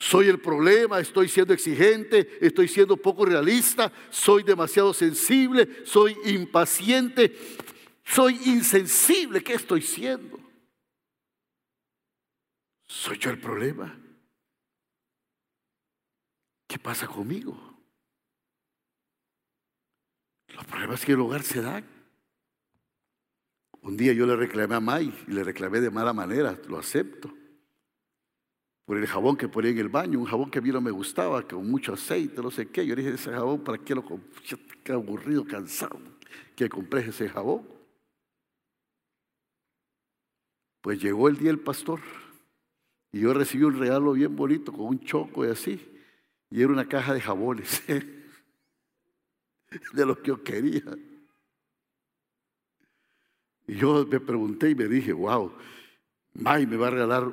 Soy 0.03 0.27
el 0.27 0.41
problema, 0.41 0.99
estoy 0.99 1.29
siendo 1.29 1.55
exigente, 1.55 2.37
estoy 2.45 2.67
siendo 2.67 2.97
poco 2.97 3.25
realista, 3.25 3.93
soy 4.11 4.43
demasiado 4.43 4.93
sensible, 4.93 5.87
soy 5.87 6.17
impaciente, 6.25 7.33
soy 8.05 8.35
insensible. 8.47 9.45
¿Qué 9.45 9.53
estoy 9.53 9.81
siendo? 9.81 10.41
¿Soy 12.85 13.17
yo 13.17 13.31
el 13.31 13.38
problema? 13.38 13.97
¿Qué 16.67 16.81
pasa 16.81 17.07
conmigo? 17.07 17.57
Los 20.49 20.65
problemas 20.65 21.05
que 21.05 21.12
en 21.12 21.19
el 21.19 21.25
hogar 21.25 21.45
se 21.45 21.62
dan. 21.62 21.87
Un 23.83 23.97
día 23.97 24.12
yo 24.12 24.27
le 24.27 24.35
reclamé 24.35 24.75
a 24.75 24.81
May 24.81 25.15
y 25.29 25.31
le 25.31 25.45
reclamé 25.45 25.81
de 25.81 25.91
mala 25.91 26.12
manera, 26.12 26.61
lo 26.67 26.81
acepto. 26.81 27.33
Por 28.85 28.99
el 28.99 29.07
jabón 29.07 29.37
que 29.37 29.49
ponía 29.49 29.71
en 29.71 29.79
el 29.79 29.88
baño, 29.88 30.18
un 30.18 30.27
jabón 30.27 30.51
que 30.51 30.59
a 30.59 30.62
mí 30.62 30.71
no 30.71 30.81
me 30.81 30.90
gustaba, 30.90 31.42
con 31.47 31.71
mucho 31.71 31.92
aceite, 31.92 32.42
no 32.42 32.51
sé 32.51 32.68
qué. 32.68 32.85
Yo 32.85 32.97
dije, 32.97 33.11
ese 33.11 33.31
jabón, 33.31 33.62
¿para 33.62 33.79
qué 33.79 33.95
lo 33.95 34.05
compré? 34.05 34.31
Qué 34.83 34.92
aburrido, 34.92 35.45
cansado 35.45 36.01
que 36.57 36.68
compré 36.68 37.09
ese 37.09 37.29
jabón. 37.29 37.68
Pues 40.81 41.01
llegó 41.01 41.29
el 41.29 41.37
día 41.37 41.49
del 41.49 41.61
pastor 41.61 42.01
y 43.12 43.21
yo 43.21 43.33
recibí 43.35 43.64
un 43.64 43.79
regalo 43.79 44.12
bien 44.12 44.35
bonito 44.35 44.73
con 44.73 44.87
un 44.87 45.01
choco 45.01 45.47
y 45.47 45.51
así. 45.51 45.88
Y 46.51 46.62
era 46.62 46.73
una 46.73 46.88
caja 46.88 47.14
de 47.14 47.21
jabones. 47.21 47.83
de 49.92 50.07
lo 50.07 50.21
que 50.21 50.29
yo 50.29 50.42
quería. 50.42 50.83
Y 53.66 53.77
yo 53.77 54.05
me 54.07 54.21
pregunté 54.21 54.71
y 54.71 54.75
me 54.75 54.88
dije, 54.88 55.12
wow, 55.12 55.53
May 56.35 56.66
me 56.66 56.77
va 56.77 56.88
a 56.88 56.90
regalar 56.90 57.33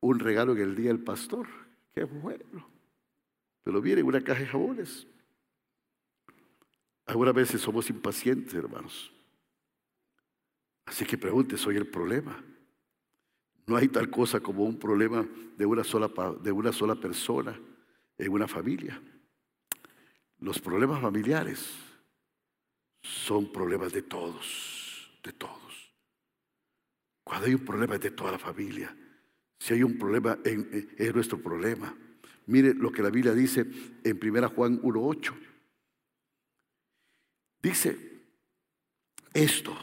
un 0.00 0.18
regalo 0.18 0.52
en 0.52 0.62
el 0.62 0.74
día 0.74 0.88
del 0.88 1.02
pastor. 1.02 1.46
Qué 1.94 2.04
bueno. 2.04 2.68
Pero 3.62 3.80
viene 3.80 4.02
una 4.02 4.22
caja 4.22 4.40
de 4.40 4.46
jabones. 4.46 5.06
Algunas 7.06 7.34
veces 7.34 7.60
somos 7.60 7.90
impacientes, 7.90 8.54
hermanos. 8.54 9.12
Así 10.86 11.04
que 11.04 11.18
pregunte, 11.18 11.56
¿soy 11.56 11.76
el 11.76 11.86
problema? 11.86 12.42
No 13.66 13.76
hay 13.76 13.88
tal 13.88 14.10
cosa 14.10 14.40
como 14.40 14.64
un 14.64 14.78
problema 14.78 15.26
de 15.56 15.66
una 15.66 15.84
sola, 15.84 16.10
de 16.42 16.52
una 16.52 16.72
sola 16.72 16.96
persona 16.96 17.58
en 18.16 18.32
una 18.32 18.48
familia. 18.48 19.00
Los 20.38 20.58
problemas 20.58 21.00
familiares 21.00 21.76
son 23.02 23.52
problemas 23.52 23.92
de 23.92 24.02
todos, 24.02 25.10
de 25.22 25.32
todos. 25.32 25.92
Cuando 27.22 27.46
hay 27.46 27.54
un 27.54 27.64
problema 27.64 27.94
es 27.94 28.00
de 28.00 28.10
toda 28.10 28.32
la 28.32 28.38
familia. 28.38 28.96
Si 29.60 29.74
hay 29.74 29.82
un 29.82 29.98
problema, 29.98 30.38
es 30.42 31.14
nuestro 31.14 31.38
problema. 31.38 31.94
Mire 32.46 32.74
lo 32.74 32.90
que 32.90 33.02
la 33.02 33.10
Biblia 33.10 33.34
dice 33.34 33.66
en 34.02 34.18
1 34.20 34.48
Juan 34.48 34.80
1.8. 34.80 35.34
Dice 37.62 37.96
esto, 39.34 39.76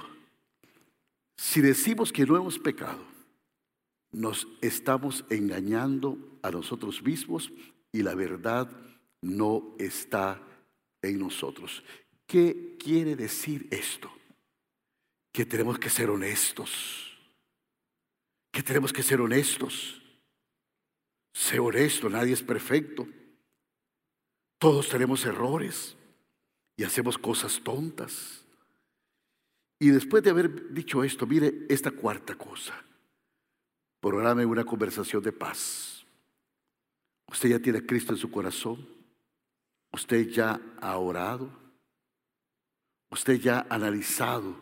si 1.38 1.62
decimos 1.62 2.12
que 2.12 2.26
no 2.26 2.36
hemos 2.36 2.58
pecado, 2.58 3.06
nos 4.12 4.48
estamos 4.62 5.24
engañando 5.30 6.40
a 6.42 6.50
nosotros 6.50 7.04
mismos 7.04 7.52
y 7.92 8.02
la 8.02 8.16
verdad 8.16 8.70
no 9.22 9.76
está 9.78 10.42
en 11.04 11.20
nosotros. 11.20 11.84
¿Qué 12.26 12.76
quiere 12.80 13.16
decir 13.16 13.68
esto? 13.70 14.12
Que 15.32 15.46
tenemos 15.46 15.78
que 15.78 15.92
ser 15.92 16.10
honestos. 16.10 17.07
Que 18.52 18.64
tenemos 18.64 18.92
que 18.92 19.04
ser 19.04 19.22
honestos. 19.22 20.02
Sé 21.34 21.60
honesto, 21.60 22.10
nadie 22.10 22.34
es 22.34 22.42
perfecto. 22.42 23.08
Todos 24.58 24.90
tenemos 24.90 25.24
errores 25.26 25.96
y 26.76 26.84
hacemos 26.84 27.18
cosas 27.18 27.62
tontas. 27.64 28.44
Y 29.80 29.90
después 29.90 30.24
de 30.24 30.32
haber 30.32 30.74
dicho 30.74 31.04
esto, 31.04 31.28
mire 31.28 31.66
esta 31.70 31.92
cuarta 31.92 32.36
cosa. 32.36 32.74
Programe 34.00 34.46
una 34.46 34.64
conversación 34.64 35.22
de 35.22 35.32
paz. 35.32 36.06
Usted 37.28 37.50
ya 37.50 37.60
tiene 37.60 37.80
a 37.80 37.86
Cristo 37.86 38.14
en 38.14 38.20
su 38.20 38.32
corazón. 38.32 38.88
Usted 39.92 40.30
ya 40.30 40.60
ha 40.82 40.98
orado. 40.98 41.52
Usted 43.10 43.40
ya 43.40 43.60
ha 43.60 43.76
analizado 43.76 44.56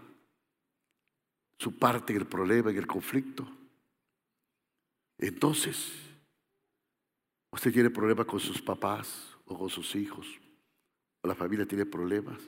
su 1.58 1.78
parte 1.78 2.14
en 2.14 2.20
el 2.20 2.28
problema, 2.28 2.72
en 2.72 2.78
el 2.78 2.88
conflicto. 2.88 3.48
Entonces, 5.18 5.92
usted 7.52 7.72
tiene 7.72 7.90
problemas 7.90 8.26
con 8.26 8.40
sus 8.40 8.62
papás 8.62 9.36
o 9.46 9.58
con 9.58 9.70
sus 9.70 9.96
hijos, 9.96 10.28
o 11.22 11.28
la 11.28 11.36
familia 11.36 11.66
tiene 11.66 11.86
problemas. 11.86 12.42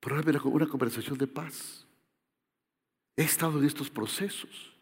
Programe 0.00 0.38
una 0.44 0.66
conversación 0.66 1.18
de 1.18 1.26
paz. 1.26 1.84
He 3.16 3.22
estado 3.22 3.58
en 3.58 3.64
estos 3.64 3.90
procesos. 3.90 4.72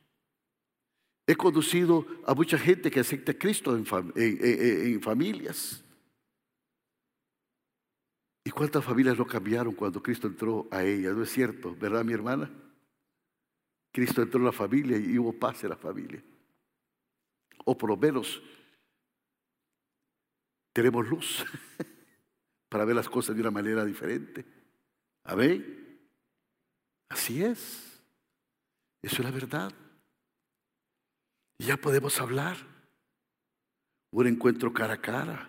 He 1.27 1.35
conducido 1.35 2.07
a 2.27 2.35
mucha 2.35 2.59
gente 2.59 2.91
que 2.91 3.01
acepta 3.01 3.33
a 3.33 3.39
Cristo 3.39 3.75
en, 3.77 3.85
familias. 5.03 5.83
¿Y 8.45 8.51
cuántas 8.51 8.85
familias 8.85 9.19
no 9.19 9.27
cambiaron 9.27 9.75
cuando 9.75 10.01
Cristo 10.01 10.29
entró 10.29 10.69
a 10.71 10.85
ella? 10.85 11.11
¿No 11.13 11.25
es 11.25 11.33
cierto? 11.33 11.75
¿Verdad, 11.75 12.05
mi 12.05 12.13
hermana? 12.13 12.49
Cristo 13.97 14.21
entró 14.21 14.39
en 14.39 14.45
la 14.45 14.53
familia 14.53 14.99
y 14.99 15.19
hubo 15.19 15.33
paz 15.33 15.65
en 15.65 15.71
la 15.71 15.77
familia. 15.77 16.23
O 17.65 17.79
por 17.79 17.89
lo 17.89 17.97
menos 17.97 18.43
tenemos 20.75 21.09
luz 21.09 21.43
para 22.69 22.85
ver 22.85 22.95
las 22.95 23.09
cosas 23.09 23.35
de 23.35 23.41
una 23.41 23.51
manera 23.51 23.87
diferente. 23.87 24.45
Amén. 25.25 25.99
Así 27.09 27.43
es. 27.43 28.03
Eso 29.01 29.17
es 29.17 29.25
la 29.25 29.31
verdad. 29.31 29.73
Y 31.57 31.65
ya 31.65 31.79
podemos 31.79 32.21
hablar. 32.21 32.59
Un 34.11 34.27
encuentro 34.27 34.75
cara 34.75 34.93
a 34.93 35.01
cara. 35.01 35.49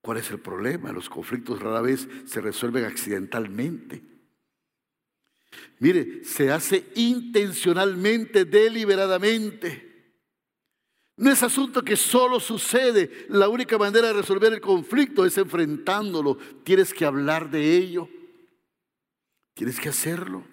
¿Cuál 0.00 0.16
es 0.16 0.30
el 0.30 0.40
problema? 0.40 0.92
Los 0.92 1.10
conflictos 1.10 1.60
rara 1.60 1.82
vez 1.82 2.08
se 2.24 2.40
resuelven 2.40 2.86
accidentalmente. 2.86 4.11
Mire, 5.82 6.22
se 6.22 6.48
hace 6.48 6.92
intencionalmente, 6.94 8.44
deliberadamente. 8.44 10.14
No 11.16 11.28
es 11.28 11.42
asunto 11.42 11.82
que 11.82 11.96
solo 11.96 12.38
sucede. 12.38 13.26
La 13.28 13.48
única 13.48 13.76
manera 13.78 14.06
de 14.06 14.12
resolver 14.12 14.52
el 14.52 14.60
conflicto 14.60 15.26
es 15.26 15.36
enfrentándolo. 15.38 16.36
Tienes 16.62 16.94
que 16.94 17.04
hablar 17.04 17.50
de 17.50 17.76
ello. 17.76 18.08
Tienes 19.54 19.80
que 19.80 19.88
hacerlo. 19.88 20.46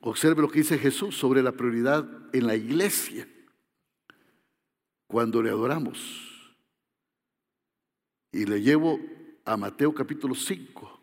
Observe 0.00 0.42
lo 0.42 0.48
que 0.48 0.58
dice 0.58 0.78
Jesús 0.78 1.16
sobre 1.16 1.44
la 1.44 1.52
prioridad 1.52 2.08
en 2.32 2.44
la 2.48 2.56
iglesia 2.56 3.28
cuando 5.06 5.40
le 5.44 5.50
adoramos. 5.50 6.50
Y 8.32 8.46
le 8.46 8.60
llevo 8.60 8.98
a 9.44 9.56
Mateo 9.56 9.94
capítulo 9.94 10.34
5, 10.34 10.97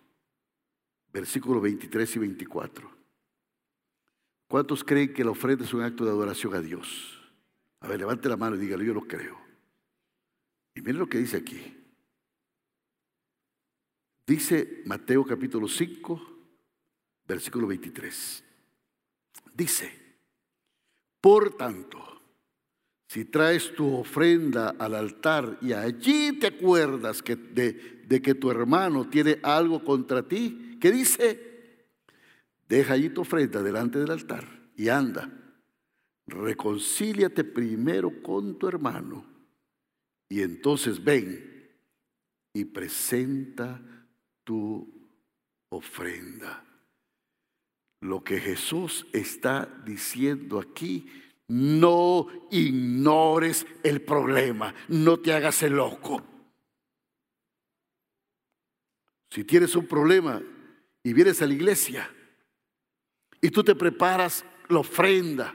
versículos 1.15 1.63
23 1.63 2.13
y 2.17 2.19
24. 2.19 2.91
¿Cuántos 4.49 4.83
creen 4.83 5.13
que 5.13 5.23
la 5.23 5.31
ofrenda 5.31 5.63
es 5.63 5.73
un 5.73 5.81
acto 5.81 6.03
de 6.03 6.11
adoración 6.11 6.53
a 6.53 6.59
Dios? 6.59 7.21
A 7.79 7.87
ver, 7.87 7.99
levante 7.99 8.27
la 8.27 8.35
mano 8.35 8.57
y 8.57 8.59
dígale, 8.59 8.85
yo 8.85 8.93
lo 8.93 9.07
creo. 9.07 9.39
Y 10.75 10.81
miren 10.81 10.99
lo 10.99 11.07
que 11.07 11.19
dice 11.19 11.37
aquí. 11.37 11.73
Dice 14.27 14.81
Mateo 14.85 15.23
capítulo 15.23 15.69
5, 15.69 16.21
versículo 17.25 17.67
23. 17.67 18.43
Dice, 19.53 20.17
por 21.21 21.55
tanto, 21.55 22.21
si 23.07 23.23
traes 23.23 23.73
tu 23.73 23.99
ofrenda 23.99 24.75
al 24.77 24.95
altar 24.95 25.59
y 25.61 25.71
allí 25.71 26.33
te 26.39 26.47
acuerdas 26.47 27.21
que 27.21 27.37
de, 27.37 28.03
de, 28.05 28.21
que 28.21 28.35
tu 28.35 28.51
hermano 28.51 29.07
tiene 29.07 29.39
algo 29.43 29.81
contra 29.81 30.27
ti, 30.27 30.64
¿qué 30.85 30.91
dice? 30.91 31.87
Deja 32.69 32.93
allí 32.93 33.09
tu 33.09 33.21
ofrenda 33.21 33.63
delante 33.63 33.97
del 33.97 34.11
altar 34.11 34.47
y 34.77 34.89
anda. 34.89 35.31
Reconcíliate 36.27 37.43
primero 37.43 38.21
con 38.21 38.59
tu 38.59 38.67
hermano 38.67 39.25
y 40.29 40.43
entonces 40.43 41.03
ven 41.03 41.71
y 42.53 42.65
presenta 42.65 43.81
tu 44.43 45.09
ofrenda. 45.69 46.63
Lo 48.01 48.23
que 48.23 48.39
Jesús 48.39 49.07
está 49.11 49.65
diciendo 49.87 50.59
aquí 50.59 51.09
no 51.47 52.27
ignores 52.51 53.65
el 53.81 54.03
problema, 54.03 54.75
no 54.89 55.19
te 55.19 55.33
hagas 55.33 55.63
el 55.63 55.77
loco. 55.77 56.23
Si 59.31 59.43
tienes 59.43 59.75
un 59.75 59.87
problema 59.87 60.43
y 61.05 61.13
vienes 61.13 61.39
a 61.43 61.45
la 61.45 61.53
iglesia 61.53 62.11
y 63.39 63.51
tú 63.51 63.63
te 63.63 63.75
preparas 63.75 64.43
la 64.67 64.79
ofrenda, 64.79 65.53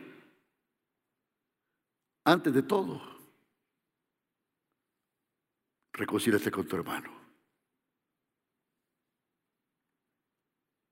antes 2.25 2.55
de 2.55 2.63
todo, 2.63 3.03
reconcíliate 5.93 6.53
con 6.53 6.69
tu 6.69 6.77
hermano. 6.77 7.13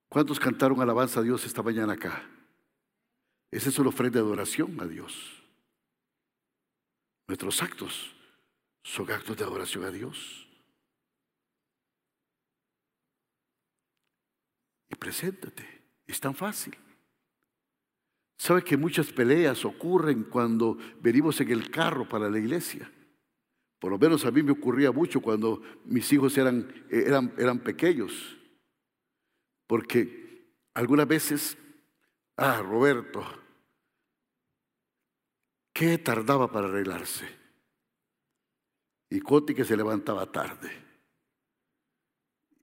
¿Cuántos 0.08 0.40
cantaron 0.40 0.80
alabanza 0.80 1.20
a 1.20 1.22
Dios 1.22 1.44
esta 1.44 1.62
mañana 1.62 1.92
acá? 1.92 2.28
Esa 3.52 3.68
es 3.68 3.78
una 3.78 3.90
ofrenda 3.90 4.18
de 4.18 4.26
adoración 4.26 4.80
a 4.80 4.86
Dios. 4.86 5.40
Nuestros 7.28 7.62
actos 7.62 8.12
son 8.82 9.08
actos 9.12 9.36
de 9.36 9.44
adoración 9.44 9.84
a 9.84 9.92
Dios. 9.92 10.47
Y 14.88 14.94
preséntate. 14.96 15.64
Es 16.06 16.20
tan 16.20 16.34
fácil. 16.34 16.76
¿Sabe 18.38 18.62
que 18.62 18.76
muchas 18.76 19.12
peleas 19.12 19.64
ocurren 19.64 20.24
cuando 20.24 20.78
venimos 21.00 21.40
en 21.40 21.50
el 21.50 21.70
carro 21.70 22.08
para 22.08 22.30
la 22.30 22.38
iglesia? 22.38 22.90
Por 23.78 23.90
lo 23.92 23.98
menos 23.98 24.24
a 24.24 24.30
mí 24.30 24.42
me 24.42 24.52
ocurría 24.52 24.92
mucho 24.92 25.20
cuando 25.20 25.62
mis 25.84 26.12
hijos 26.12 26.36
eran, 26.38 26.72
eran, 26.90 27.34
eran 27.36 27.58
pequeños. 27.58 28.36
Porque 29.66 30.46
algunas 30.74 31.06
veces 31.06 31.58
Ah, 32.40 32.62
Roberto, 32.62 33.24
¿qué 35.72 35.98
tardaba 35.98 36.48
para 36.48 36.68
arreglarse? 36.68 37.28
Y 39.10 39.18
Coti 39.18 39.56
que 39.56 39.64
se 39.64 39.76
levantaba 39.76 40.30
tarde. 40.30 40.87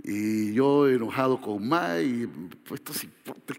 Y 0.08 0.54
yo 0.54 0.88
enojado 0.88 1.42
con 1.42 1.68
May, 1.68 2.28
pues 2.64 2.80
esto 2.80 2.94
sí, 2.94 3.10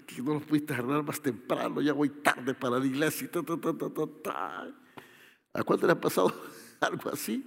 que 0.07 0.23
no 0.23 0.35
lo 0.35 0.41
pudiste 0.41 0.75
arreglar 0.75 1.03
más 1.03 1.21
temprano, 1.21 1.83
ya 1.83 1.93
voy 1.93 2.09
tarde 2.09 2.55
para 2.55 2.79
la 2.79 2.87
iglesia. 2.87 3.29
¿A 5.53 5.65
cuánto 5.65 5.87
le 5.87 5.93
ha 5.93 6.01
pasado 6.01 6.33
algo 6.81 7.11
así? 7.11 7.45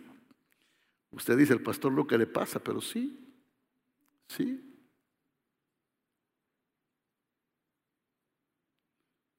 Usted 1.12 1.38
dice, 1.38 1.54
el 1.54 1.62
pastor 1.62 1.94
lo 1.94 2.06
que 2.06 2.18
le 2.18 2.28
pasa, 2.28 2.60
pero 2.60 2.82
sí, 2.82 3.18
sí. 4.28 4.66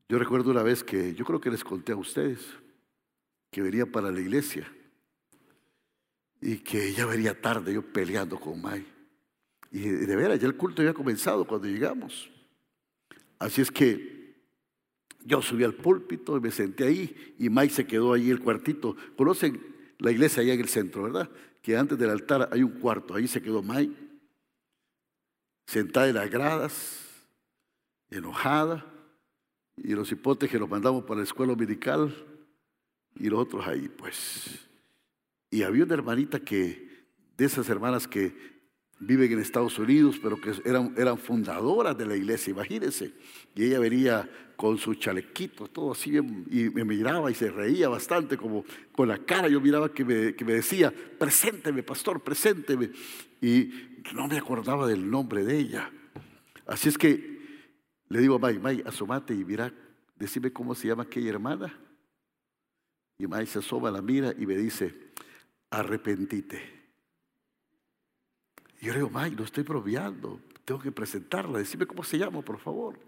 Yo 0.08 0.18
recuerdo 0.18 0.52
una 0.52 0.62
vez 0.62 0.82
que, 0.82 1.14
yo 1.14 1.26
creo 1.26 1.38
que 1.38 1.50
les 1.50 1.62
conté 1.62 1.92
a 1.92 1.96
ustedes, 1.96 2.46
que 3.50 3.60
venía 3.60 3.84
para 3.84 4.10
la 4.10 4.20
iglesia 4.20 4.72
y 6.40 6.56
que 6.56 6.94
ya 6.94 7.04
venía 7.04 7.38
tarde 7.38 7.74
yo 7.74 7.82
peleando 7.82 8.40
con 8.40 8.62
May. 8.62 8.99
Y 9.70 9.80
de 9.80 10.16
veras, 10.16 10.40
ya 10.40 10.46
el 10.46 10.56
culto 10.56 10.82
había 10.82 10.94
comenzado 10.94 11.46
cuando 11.46 11.68
llegamos. 11.68 12.28
Así 13.38 13.60
es 13.60 13.70
que 13.70 14.34
yo 15.24 15.40
subí 15.42 15.64
al 15.64 15.74
púlpito 15.74 16.36
y 16.36 16.40
me 16.40 16.50
senté 16.50 16.84
ahí 16.84 17.34
y 17.38 17.48
May 17.48 17.70
se 17.70 17.86
quedó 17.86 18.12
ahí 18.12 18.30
el 18.30 18.40
cuartito. 18.40 18.96
¿Conocen 19.16 19.60
la 19.98 20.10
iglesia 20.10 20.42
allá 20.42 20.54
en 20.54 20.60
el 20.60 20.68
centro, 20.68 21.04
verdad? 21.04 21.30
Que 21.62 21.76
antes 21.76 21.98
del 21.98 22.10
altar 22.10 22.48
hay 22.52 22.62
un 22.62 22.72
cuarto. 22.72 23.14
Ahí 23.14 23.28
se 23.28 23.42
quedó 23.42 23.62
May, 23.62 23.94
sentada 25.66 26.08
en 26.08 26.16
las 26.16 26.30
gradas, 26.30 27.06
enojada 28.10 28.84
y 29.76 29.94
los 29.94 30.10
hipotes 30.10 30.50
que 30.50 30.58
los 30.58 30.68
mandamos 30.68 31.04
para 31.04 31.18
la 31.18 31.24
escuela 31.24 31.54
medical 31.54 32.14
y 33.14 33.28
los 33.28 33.40
otros 33.40 33.66
ahí, 33.66 33.88
pues. 33.88 34.68
Y 35.50 35.62
había 35.62 35.84
una 35.84 35.94
hermanita 35.94 36.40
que, 36.40 37.06
de 37.36 37.44
esas 37.44 37.68
hermanas 37.68 38.06
que 38.06 38.59
viven 39.00 39.32
en 39.32 39.40
Estados 39.40 39.78
Unidos, 39.78 40.20
pero 40.22 40.40
que 40.40 40.52
eran, 40.64 40.94
eran 40.96 41.18
fundadoras 41.18 41.96
de 41.96 42.06
la 42.06 42.16
iglesia, 42.16 42.50
imagínense. 42.50 43.12
Y 43.54 43.64
ella 43.64 43.78
venía 43.78 44.30
con 44.56 44.76
su 44.76 44.94
chalequito, 44.94 45.68
todo 45.68 45.92
así, 45.92 46.16
y 46.16 46.70
me 46.70 46.84
miraba 46.84 47.30
y 47.30 47.34
se 47.34 47.50
reía 47.50 47.88
bastante, 47.88 48.36
como 48.36 48.64
con 48.92 49.08
la 49.08 49.18
cara. 49.18 49.48
Yo 49.48 49.60
miraba 49.60 49.92
que 49.92 50.04
me, 50.04 50.34
que 50.34 50.44
me 50.44 50.52
decía, 50.52 50.92
presénteme, 51.18 51.82
pastor, 51.82 52.22
presénteme. 52.22 52.90
Y 53.40 53.70
no 54.14 54.28
me 54.28 54.36
acordaba 54.36 54.86
del 54.86 55.10
nombre 55.10 55.44
de 55.44 55.58
ella. 55.58 55.90
Así 56.66 56.90
es 56.90 56.98
que 56.98 57.40
le 58.08 58.20
digo 58.20 58.34
a 58.34 58.38
May, 58.38 58.58
May, 58.58 58.82
asomate 58.84 59.34
y 59.34 59.44
mira, 59.44 59.72
decime 60.16 60.52
cómo 60.52 60.74
se 60.74 60.88
llama 60.88 61.04
aquella 61.04 61.30
hermana. 61.30 61.74
Y 63.18 63.26
May 63.26 63.46
se 63.46 63.60
asoma, 63.60 63.90
la 63.90 64.02
mira 64.02 64.34
y 64.38 64.46
me 64.46 64.56
dice, 64.56 64.94
arrepentite. 65.70 66.79
Y 68.80 68.86
yo 68.86 68.92
le 68.92 68.98
digo, 69.00 69.10
May, 69.10 69.30
no 69.32 69.44
estoy 69.44 69.62
bromeando, 69.62 70.40
tengo 70.64 70.80
que 70.80 70.90
presentarla, 70.90 71.58
decime 71.58 71.86
cómo 71.86 72.02
se 72.02 72.18
llama, 72.18 72.42
por 72.42 72.58
favor. 72.58 72.98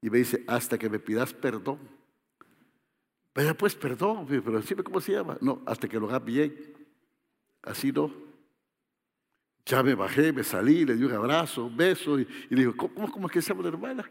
Y 0.00 0.10
me 0.10 0.18
dice, 0.18 0.42
hasta 0.46 0.78
que 0.78 0.88
me 0.88 0.98
pidas 0.98 1.32
perdón. 1.32 1.78
Vaya 3.34 3.54
pues, 3.54 3.74
perdón, 3.74 4.26
pero 4.26 4.60
decime 4.60 4.82
cómo 4.82 5.00
se 5.00 5.12
llama. 5.12 5.38
No, 5.40 5.62
hasta 5.66 5.88
que 5.88 5.98
lo 5.98 6.08
hagas 6.08 6.24
bien. 6.24 6.74
Así 7.62 7.92
no. 7.92 8.12
Ya 9.64 9.82
me 9.82 9.94
bajé, 9.94 10.32
me 10.32 10.42
salí, 10.42 10.84
le 10.84 10.96
di 10.96 11.04
un 11.04 11.12
abrazo, 11.12 11.66
un 11.66 11.76
beso 11.76 12.18
y, 12.18 12.26
le 12.50 12.56
digo, 12.62 12.76
¿cómo, 12.76 13.10
¿cómo, 13.10 13.26
es 13.28 13.32
que 13.32 13.40
se 13.40 13.50
llama 13.50 13.62
la 13.62 13.68
hermana? 13.68 14.10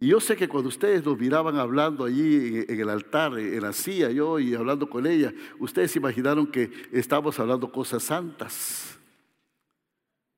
Y 0.00 0.08
yo 0.08 0.18
sé 0.18 0.34
que 0.34 0.48
cuando 0.48 0.68
ustedes 0.68 1.04
nos 1.04 1.18
miraban 1.18 1.56
hablando 1.56 2.04
allí 2.04 2.64
en, 2.66 2.80
el 2.80 2.88
altar, 2.88 3.38
en 3.38 3.60
la 3.60 3.72
silla, 3.72 4.10
yo 4.10 4.38
y 4.38 4.54
hablando 4.54 4.88
con 4.88 5.06
ella, 5.06 5.32
ustedes 5.58 5.94
imaginaron 5.94 6.46
que 6.46 6.70
estábamos 6.90 7.38
hablando 7.38 7.70
cosas 7.70 8.02
santas. 8.02 8.99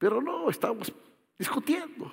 Pero 0.03 0.20
no, 0.20 0.50
estábamos 0.50 0.92
discutiendo. 1.38 2.11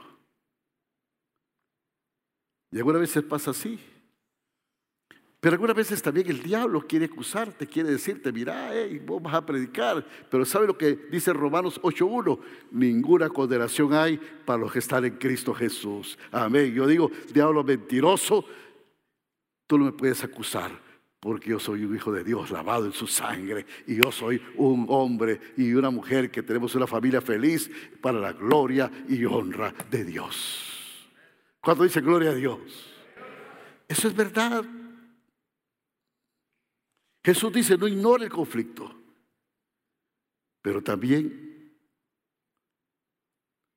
Y 2.72 2.78
algunas 2.78 3.02
veces 3.02 3.24
pasa 3.24 3.50
así. 3.50 3.80
Pero 5.40 5.56
algunas 5.56 5.76
veces 5.76 6.00
también 6.00 6.30
el 6.30 6.44
diablo 6.44 6.86
quiere 6.88 7.06
acusarte, 7.06 7.66
quiere 7.66 7.90
decirte, 7.90 8.32
mira, 8.32 8.70
hey, 8.72 9.02
vos 9.04 9.24
vas 9.24 9.34
a 9.34 9.44
predicar. 9.44 10.06
Pero 10.30 10.46
¿sabe 10.46 10.68
lo 10.68 10.78
que 10.78 11.08
dice 11.10 11.34
Romanos 11.34 11.82
8.1? 11.82 12.40
Ninguna 12.70 13.28
condenación 13.28 13.92
hay 13.92 14.18
para 14.46 14.60
los 14.60 14.72
que 14.72 14.78
están 14.78 15.06
en 15.06 15.18
Cristo 15.18 15.52
Jesús. 15.56 16.20
Amén. 16.32 16.72
Yo 16.72 16.86
digo, 16.86 17.10
diablo 17.34 17.64
mentiroso, 17.64 18.46
tú 19.66 19.80
no 19.80 19.86
me 19.86 19.94
puedes 19.94 20.24
acusar 20.24 20.89
porque 21.20 21.50
yo 21.50 21.60
soy 21.60 21.84
un 21.84 21.96
hijo 21.96 22.12
de 22.12 22.24
Dios 22.24 22.50
lavado 22.52 22.86
en 22.86 22.94
su 22.94 23.06
sangre 23.06 23.66
y 23.88 23.96
yo 23.96 24.12
soy 24.12 24.42
un 24.56 24.86
hombre 24.90 25.40
y 25.58 25.74
una 25.74 25.90
mujer 25.90 26.32
que 26.32 26.44
tenemos 26.44 26.76
una 26.76 26.88
familia 26.88 27.22
feliz 27.22 27.70
para 28.02 28.20
la 28.20 28.32
gloria 28.32 28.90
y 29.08 29.26
honra 29.26 29.74
de 29.90 30.06
Dios. 30.06 31.10
Cuando 31.60 31.84
dice 31.84 32.00
gloria 32.00 32.30
a 32.30 32.36
Dios, 32.36 32.60
eso 33.88 34.08
es 34.08 34.16
verdad. 34.16 34.64
Jesús 37.22 37.52
dice, 37.52 37.78
no 37.78 37.88
ignore 37.88 38.26
el 38.26 38.32
conflicto, 38.32 38.96
pero 40.62 40.82
también 40.82 41.76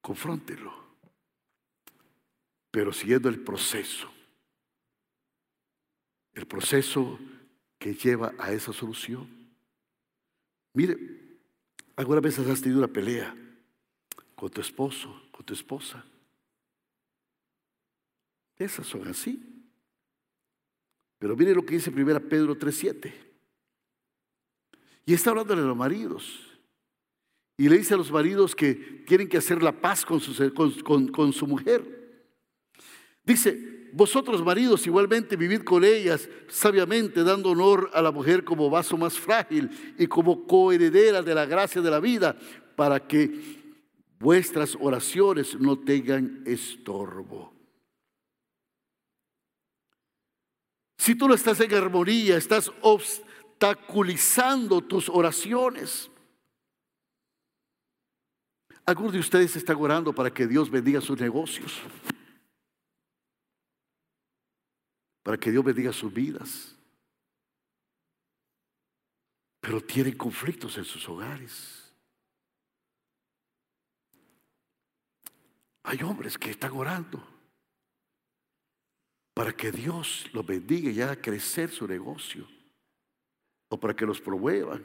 confróntelo, 0.00 0.72
pero 2.70 2.92
siguiendo 2.92 3.28
el 3.28 3.40
proceso. 3.40 4.08
El 6.34 6.46
proceso 6.46 7.18
que 7.82 7.94
lleva 7.94 8.32
a 8.38 8.52
esa 8.52 8.72
solución. 8.72 9.26
Mire, 10.72 10.96
algunas 11.96 12.22
veces 12.22 12.46
has 12.46 12.62
tenido 12.62 12.78
una 12.78 12.86
pelea 12.86 13.34
con 14.36 14.48
tu 14.50 14.60
esposo, 14.60 15.20
con 15.32 15.44
tu 15.44 15.52
esposa. 15.52 16.04
Esas 18.56 18.86
son 18.86 19.08
así. 19.08 19.42
Pero 21.18 21.34
mire 21.34 21.56
lo 21.56 21.66
que 21.66 21.74
dice 21.74 21.90
1 21.90 22.20
Pedro 22.28 22.56
3:7. 22.56 23.12
Y 25.04 25.14
está 25.14 25.30
hablando 25.30 25.56
de 25.56 25.62
los 25.62 25.76
maridos. 25.76 26.38
Y 27.56 27.68
le 27.68 27.78
dice 27.78 27.94
a 27.94 27.96
los 27.96 28.12
maridos 28.12 28.54
que 28.54 28.74
tienen 29.08 29.28
que 29.28 29.38
hacer 29.38 29.60
la 29.60 29.72
paz 29.72 30.04
con 30.04 30.20
su, 30.20 30.54
con, 30.54 31.32
su 31.32 31.46
mujer. 31.48 32.28
Dice, 33.24 33.81
vosotros 33.92 34.42
maridos 34.42 34.86
igualmente 34.86 35.36
vivid 35.36 35.62
con 35.62 35.84
ellas 35.84 36.28
sabiamente, 36.48 37.22
dando 37.22 37.50
honor 37.50 37.90
a 37.92 38.00
la 38.00 38.10
mujer 38.10 38.42
como 38.42 38.70
vaso 38.70 38.96
más 38.96 39.18
frágil 39.18 39.70
y 39.98 40.06
como 40.06 40.46
coheredera 40.46 41.22
de 41.22 41.34
la 41.34 41.46
gracia 41.46 41.82
de 41.82 41.90
la 41.90 42.00
vida, 42.00 42.36
para 42.74 43.06
que 43.06 43.30
vuestras 44.18 44.76
oraciones 44.80 45.58
no 45.60 45.78
tengan 45.78 46.42
estorbo. 46.46 47.52
Si 50.96 51.14
tú 51.16 51.28
no 51.28 51.34
estás 51.34 51.60
en 51.60 51.74
armonía, 51.74 52.36
estás 52.36 52.70
obstaculizando 52.80 54.80
tus 54.80 55.08
oraciones. 55.08 56.08
Algunos 58.86 59.12
de 59.12 59.18
ustedes 59.18 59.54
están 59.56 59.76
orando 59.76 60.14
para 60.14 60.32
que 60.32 60.46
Dios 60.46 60.70
bendiga 60.70 61.00
sus 61.00 61.20
negocios, 61.20 61.80
para 65.22 65.38
que 65.38 65.50
Dios 65.50 65.64
bendiga 65.64 65.92
sus 65.92 66.12
vidas, 66.12 66.76
pero 69.60 69.80
tienen 69.80 70.16
conflictos 70.16 70.76
en 70.78 70.84
sus 70.84 71.08
hogares. 71.08 71.94
Hay 75.84 76.02
hombres 76.02 76.36
que 76.38 76.50
están 76.50 76.72
orando 76.72 77.32
para 79.34 79.52
que 79.52 79.72
Dios 79.72 80.26
los 80.32 80.44
bendiga 80.44 80.90
y 80.90 81.00
haga 81.00 81.20
crecer 81.20 81.70
su 81.70 81.86
negocio 81.86 82.46
o 83.68 83.78
para 83.78 83.94
que 83.94 84.06
los 84.06 84.20
promuevan. 84.20 84.84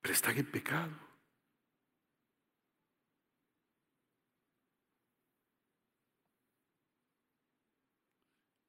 Pero 0.00 0.14
están 0.14 0.36
en 0.36 0.50
pecado. 0.50 1.03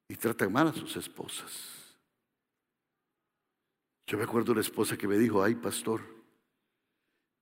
Y 0.08 0.16
tratan 0.16 0.52
mal 0.52 0.68
a 0.68 0.72
sus 0.72 0.96
esposas. 0.96 1.96
Yo 4.06 4.16
me 4.16 4.24
acuerdo 4.24 4.46
de 4.46 4.52
una 4.52 4.60
esposa 4.60 4.96
que 4.96 5.08
me 5.08 5.18
dijo, 5.18 5.42
ay 5.42 5.56
pastor, 5.56 6.00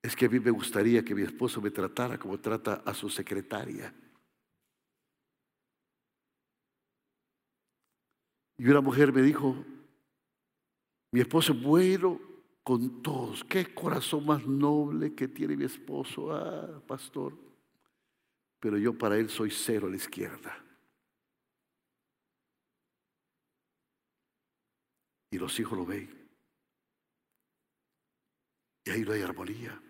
es 0.02 0.16
que 0.16 0.26
a 0.26 0.28
mí 0.28 0.40
me 0.40 0.50
gustaría 0.50 1.04
que 1.04 1.14
mi 1.14 1.22
esposo 1.22 1.60
me 1.60 1.70
tratara 1.70 2.18
como 2.18 2.40
trata 2.40 2.82
a 2.84 2.94
su 2.94 3.10
secretaria. 3.10 3.94
Y 8.56 8.68
una 8.68 8.80
mujer 8.80 9.12
me 9.12 9.20
dijo, 9.20 9.64
mi 11.12 11.20
esposo 11.20 11.52
es 11.52 11.62
bueno 11.62 12.20
con 12.62 13.02
todos. 13.02 13.44
Qué 13.44 13.74
corazón 13.74 14.24
más 14.26 14.46
noble 14.46 15.14
que 15.14 15.28
tiene 15.28 15.56
mi 15.56 15.64
esposo, 15.64 16.32
ah, 16.32 16.82
pastor. 16.86 17.36
Pero 18.58 18.78
yo 18.78 18.96
para 18.96 19.18
él 19.18 19.28
soy 19.28 19.50
cero 19.50 19.86
a 19.86 19.90
la 19.90 19.96
izquierda. 19.96 20.63
Y 25.34 25.38
los 25.38 25.58
hijos 25.58 25.76
lo 25.76 25.84
ven. 25.84 26.08
Y 28.84 28.90
ahí 28.90 29.02
no 29.02 29.10
hay 29.10 29.22
armonía. 29.22 29.82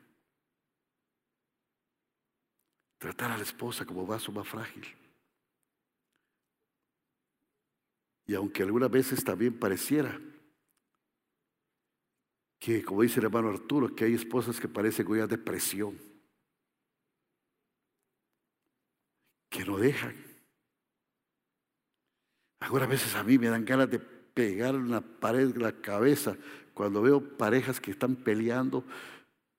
Tratar 2.97 3.33
a 3.33 3.37
la 3.37 3.43
esposa 3.43 3.85
como 3.85 4.07
vaso 4.07 4.33
más 4.33 4.49
frágil. 4.49 4.87
Y 8.25 8.35
aunque 8.35 8.63
algunas 8.63 8.91
veces 8.91 9.23
también 9.23 9.59
pareciera 9.59 10.19
que, 12.59 12.83
como 12.83 13.03
dice 13.03 13.21
el 13.21 13.27
hermano 13.27 13.51
Arturo, 13.51 13.95
que 13.95 14.07
hay 14.07 14.15
esposas 14.15 14.59
que 14.59 14.69
parecen 14.69 15.05
con 15.05 15.19
una 15.19 15.27
depresión. 15.27 16.01
que 19.51 19.65
no 19.65 19.77
dejan. 19.77 20.17
Ahora 22.59 22.87
a 22.87 22.89
veces 22.89 23.15
a 23.15 23.23
mí 23.23 23.39
me 23.39 23.49
dan 23.49 23.65
ganas 23.65 23.89
de 23.89 24.14
pegar 24.35 24.75
una 24.75 25.01
pared 25.01 25.55
en 25.55 25.63
la 25.63 25.73
cabeza 25.73 26.37
cuando 26.75 27.01
veo 27.01 27.37
parejas 27.39 27.81
que 27.81 27.93
están 27.93 28.17
peleando 28.17 28.85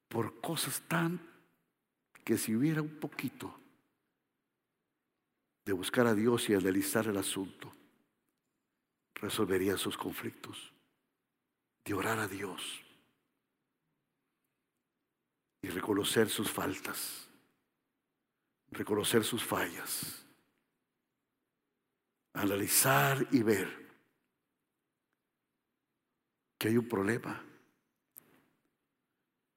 por 0.10 0.40
cosas 0.42 0.82
tan 0.88 1.20
que 2.24 2.38
si 2.38 2.56
hubiera 2.56 2.82
un 2.82 3.00
poquito 3.00 3.58
de 5.66 5.74
buscar 5.74 6.06
a 6.06 6.14
Dios 6.14 6.50
y 6.50 6.54
analizar 6.54 7.08
el 7.08 7.18
asunto, 7.18 7.74
resolverían 9.16 9.78
sus 9.78 9.98
conflictos, 9.98 10.74
de 11.86 11.94
orar 11.94 12.20
a 12.20 12.28
Dios 12.28 12.82
y 15.62 15.70
reconocer 15.70 16.30
sus 16.30 16.52
faltas, 16.52 17.28
reconocer 18.72 19.24
sus 19.24 19.44
fallas, 19.44 20.26
analizar 22.34 23.26
y 23.32 23.42
ver 23.42 23.85
que 26.66 26.70
hay 26.70 26.78
un 26.80 26.90
problema. 26.90 27.44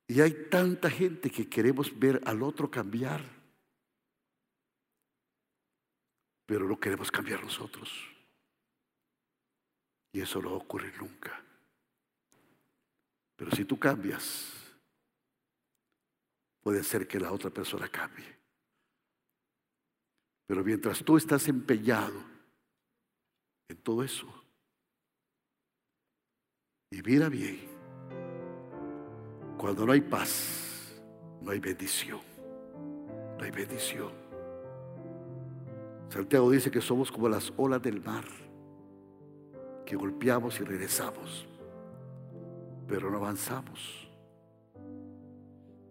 Y 0.07 0.21
hay 0.21 0.49
tanta 0.51 0.91
gente 0.91 1.31
que 1.31 1.49
queremos 1.49 1.99
ver 1.99 2.21
al 2.27 2.43
otro 2.43 2.71
cambiar, 2.71 3.25
pero 6.45 6.69
no 6.69 6.79
queremos 6.79 7.11
cambiar 7.11 7.43
nosotros. 7.43 7.91
Y 10.13 10.21
eso 10.21 10.43
no 10.43 10.53
ocurrir 10.53 11.01
nunca. 11.01 11.43
Pero 13.37 13.51
si 13.53 13.65
tú 13.65 13.79
cambias, 13.79 14.53
puede 16.61 16.83
ser 16.83 17.09
que 17.09 17.21
la 17.21 17.33
otra 17.33 17.49
persona 17.49 17.89
cambie. 17.89 18.37
Pero 20.47 20.63
mientras 20.63 21.03
tú 21.03 21.17
estás 21.17 21.49
empeñado 21.49 22.23
en 23.69 23.79
todo 23.79 24.03
eso, 24.03 24.48
y 26.91 27.03
mira 27.03 27.29
bien, 27.29 27.61
cuando 29.59 29.85
no 29.85 29.93
hay 29.93 30.01
paz, 30.01 31.01
no 31.43 31.51
hay 31.51 31.61
bendición. 31.61 32.21
No 33.39 33.45
hay 33.45 33.51
bendición. 33.51 34.11
Santiago 36.09 36.51
dice 36.51 36.71
que 36.71 36.81
somos 36.81 37.13
como 37.13 37.29
las 37.29 37.53
olas 37.57 37.83
del 37.83 38.03
mar, 38.03 38.25
que 39.85 39.97
golpeamos 39.97 40.59
y 40.61 40.65
regresamos, 40.65 41.47
pero 42.87 43.11
no 43.11 43.19
avanzamos. 43.19 44.09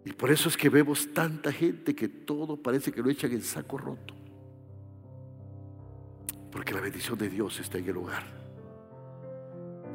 Y 0.04 0.12
por 0.12 0.30
eso 0.30 0.48
es 0.48 0.56
que 0.56 0.68
vemos 0.68 1.12
tanta 1.12 1.52
gente 1.52 1.94
que 1.94 2.08
todo 2.08 2.56
parece 2.56 2.92
que 2.92 3.02
lo 3.02 3.10
echan 3.10 3.32
en 3.32 3.42
saco 3.42 3.78
roto. 3.78 4.14
Porque 6.50 6.72
la 6.72 6.80
bendición 6.80 7.18
de 7.18 7.28
Dios 7.28 7.60
está 7.60 7.78
en 7.78 7.86
el 7.86 7.92
lugar. 7.92 8.37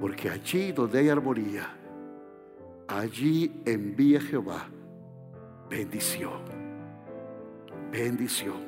Porque 0.03 0.29
allí 0.29 0.73
donde 0.73 0.99
hay 0.99 1.07
armonía, 1.07 1.73
allí 2.89 3.61
envía 3.63 4.19
Jehová 4.19 4.67
bendición, 5.69 6.41
bendición 7.89 8.65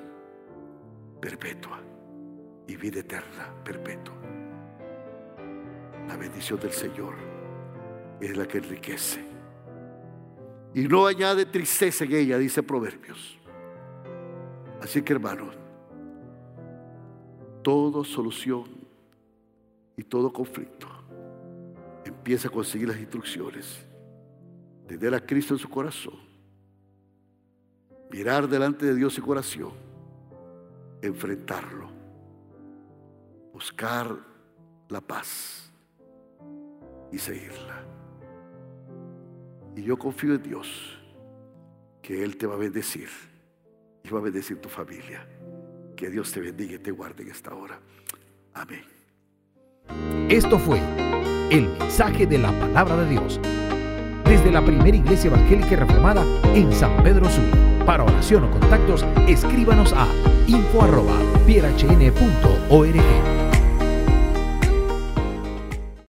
perpetua 1.19 1.81
y 2.65 2.77
vida 2.77 3.01
eterna 3.01 3.53
perpetua. 3.65 4.15
La 6.07 6.15
bendición 6.15 6.57
del 6.57 6.71
Señor 6.71 7.15
es 8.21 8.37
la 8.37 8.47
que 8.47 8.59
enriquece. 8.59 9.19
Y 10.73 10.87
no 10.87 11.05
añade 11.05 11.45
tristeza 11.47 12.05
en 12.05 12.13
ella, 12.13 12.37
dice 12.37 12.63
Proverbios. 12.63 13.37
Así 14.81 15.01
que 15.01 15.11
hermanos, 15.11 15.53
toda 17.61 18.05
solución 18.05 18.63
y 19.97 20.03
todo 20.03 20.31
conflicto 20.31 20.94
empieza 22.25 22.47
a 22.47 22.51
conseguir 22.51 22.87
las 22.87 22.97
instrucciones, 22.97 23.85
tener 24.87 25.13
a 25.13 25.23
Cristo 25.23 25.53
en 25.53 25.59
su 25.59 25.69
corazón, 25.69 26.15
mirar 28.09 28.49
delante 28.49 28.87
de 28.87 28.95
Dios 28.95 29.15
en 29.19 29.23
corazón, 29.23 29.73
enfrentarlo, 31.03 31.87
buscar 33.53 34.17
la 34.89 35.01
paz 35.01 35.71
y 37.11 37.19
seguirla. 37.19 37.85
Y 39.75 39.83
yo 39.83 39.95
confío 39.95 40.33
en 40.33 40.41
Dios 40.41 40.97
que 42.01 42.23
Él 42.23 42.37
te 42.37 42.47
va 42.47 42.55
a 42.55 42.57
bendecir 42.57 43.09
y 44.03 44.09
va 44.09 44.17
a 44.17 44.23
bendecir 44.23 44.59
tu 44.59 44.67
familia. 44.67 45.27
Que 45.95 46.09
Dios 46.09 46.31
te 46.31 46.39
bendiga 46.39 46.73
y 46.73 46.79
te 46.79 46.89
guarde 46.89 47.21
en 47.21 47.29
esta 47.29 47.53
hora. 47.53 47.79
Amén. 48.55 48.83
Esto 50.27 50.57
fue 50.57 50.81
el 51.51 51.69
mensaje 51.79 52.25
de 52.25 52.37
la 52.37 52.51
palabra 52.51 52.97
de 52.97 53.09
Dios. 53.09 53.39
Desde 54.25 54.51
la 54.51 54.63
primera 54.63 54.97
iglesia 54.97 55.27
evangélica 55.27 55.75
reformada 55.75 56.23
en 56.53 56.71
San 56.73 57.03
Pedro 57.03 57.29
Sur. 57.29 57.43
Para 57.85 58.03
oración 58.03 58.45
o 58.45 58.51
contactos, 58.51 59.05
escríbanos 59.27 59.93
a 59.93 60.07
info.pierhn.org. 60.47 63.34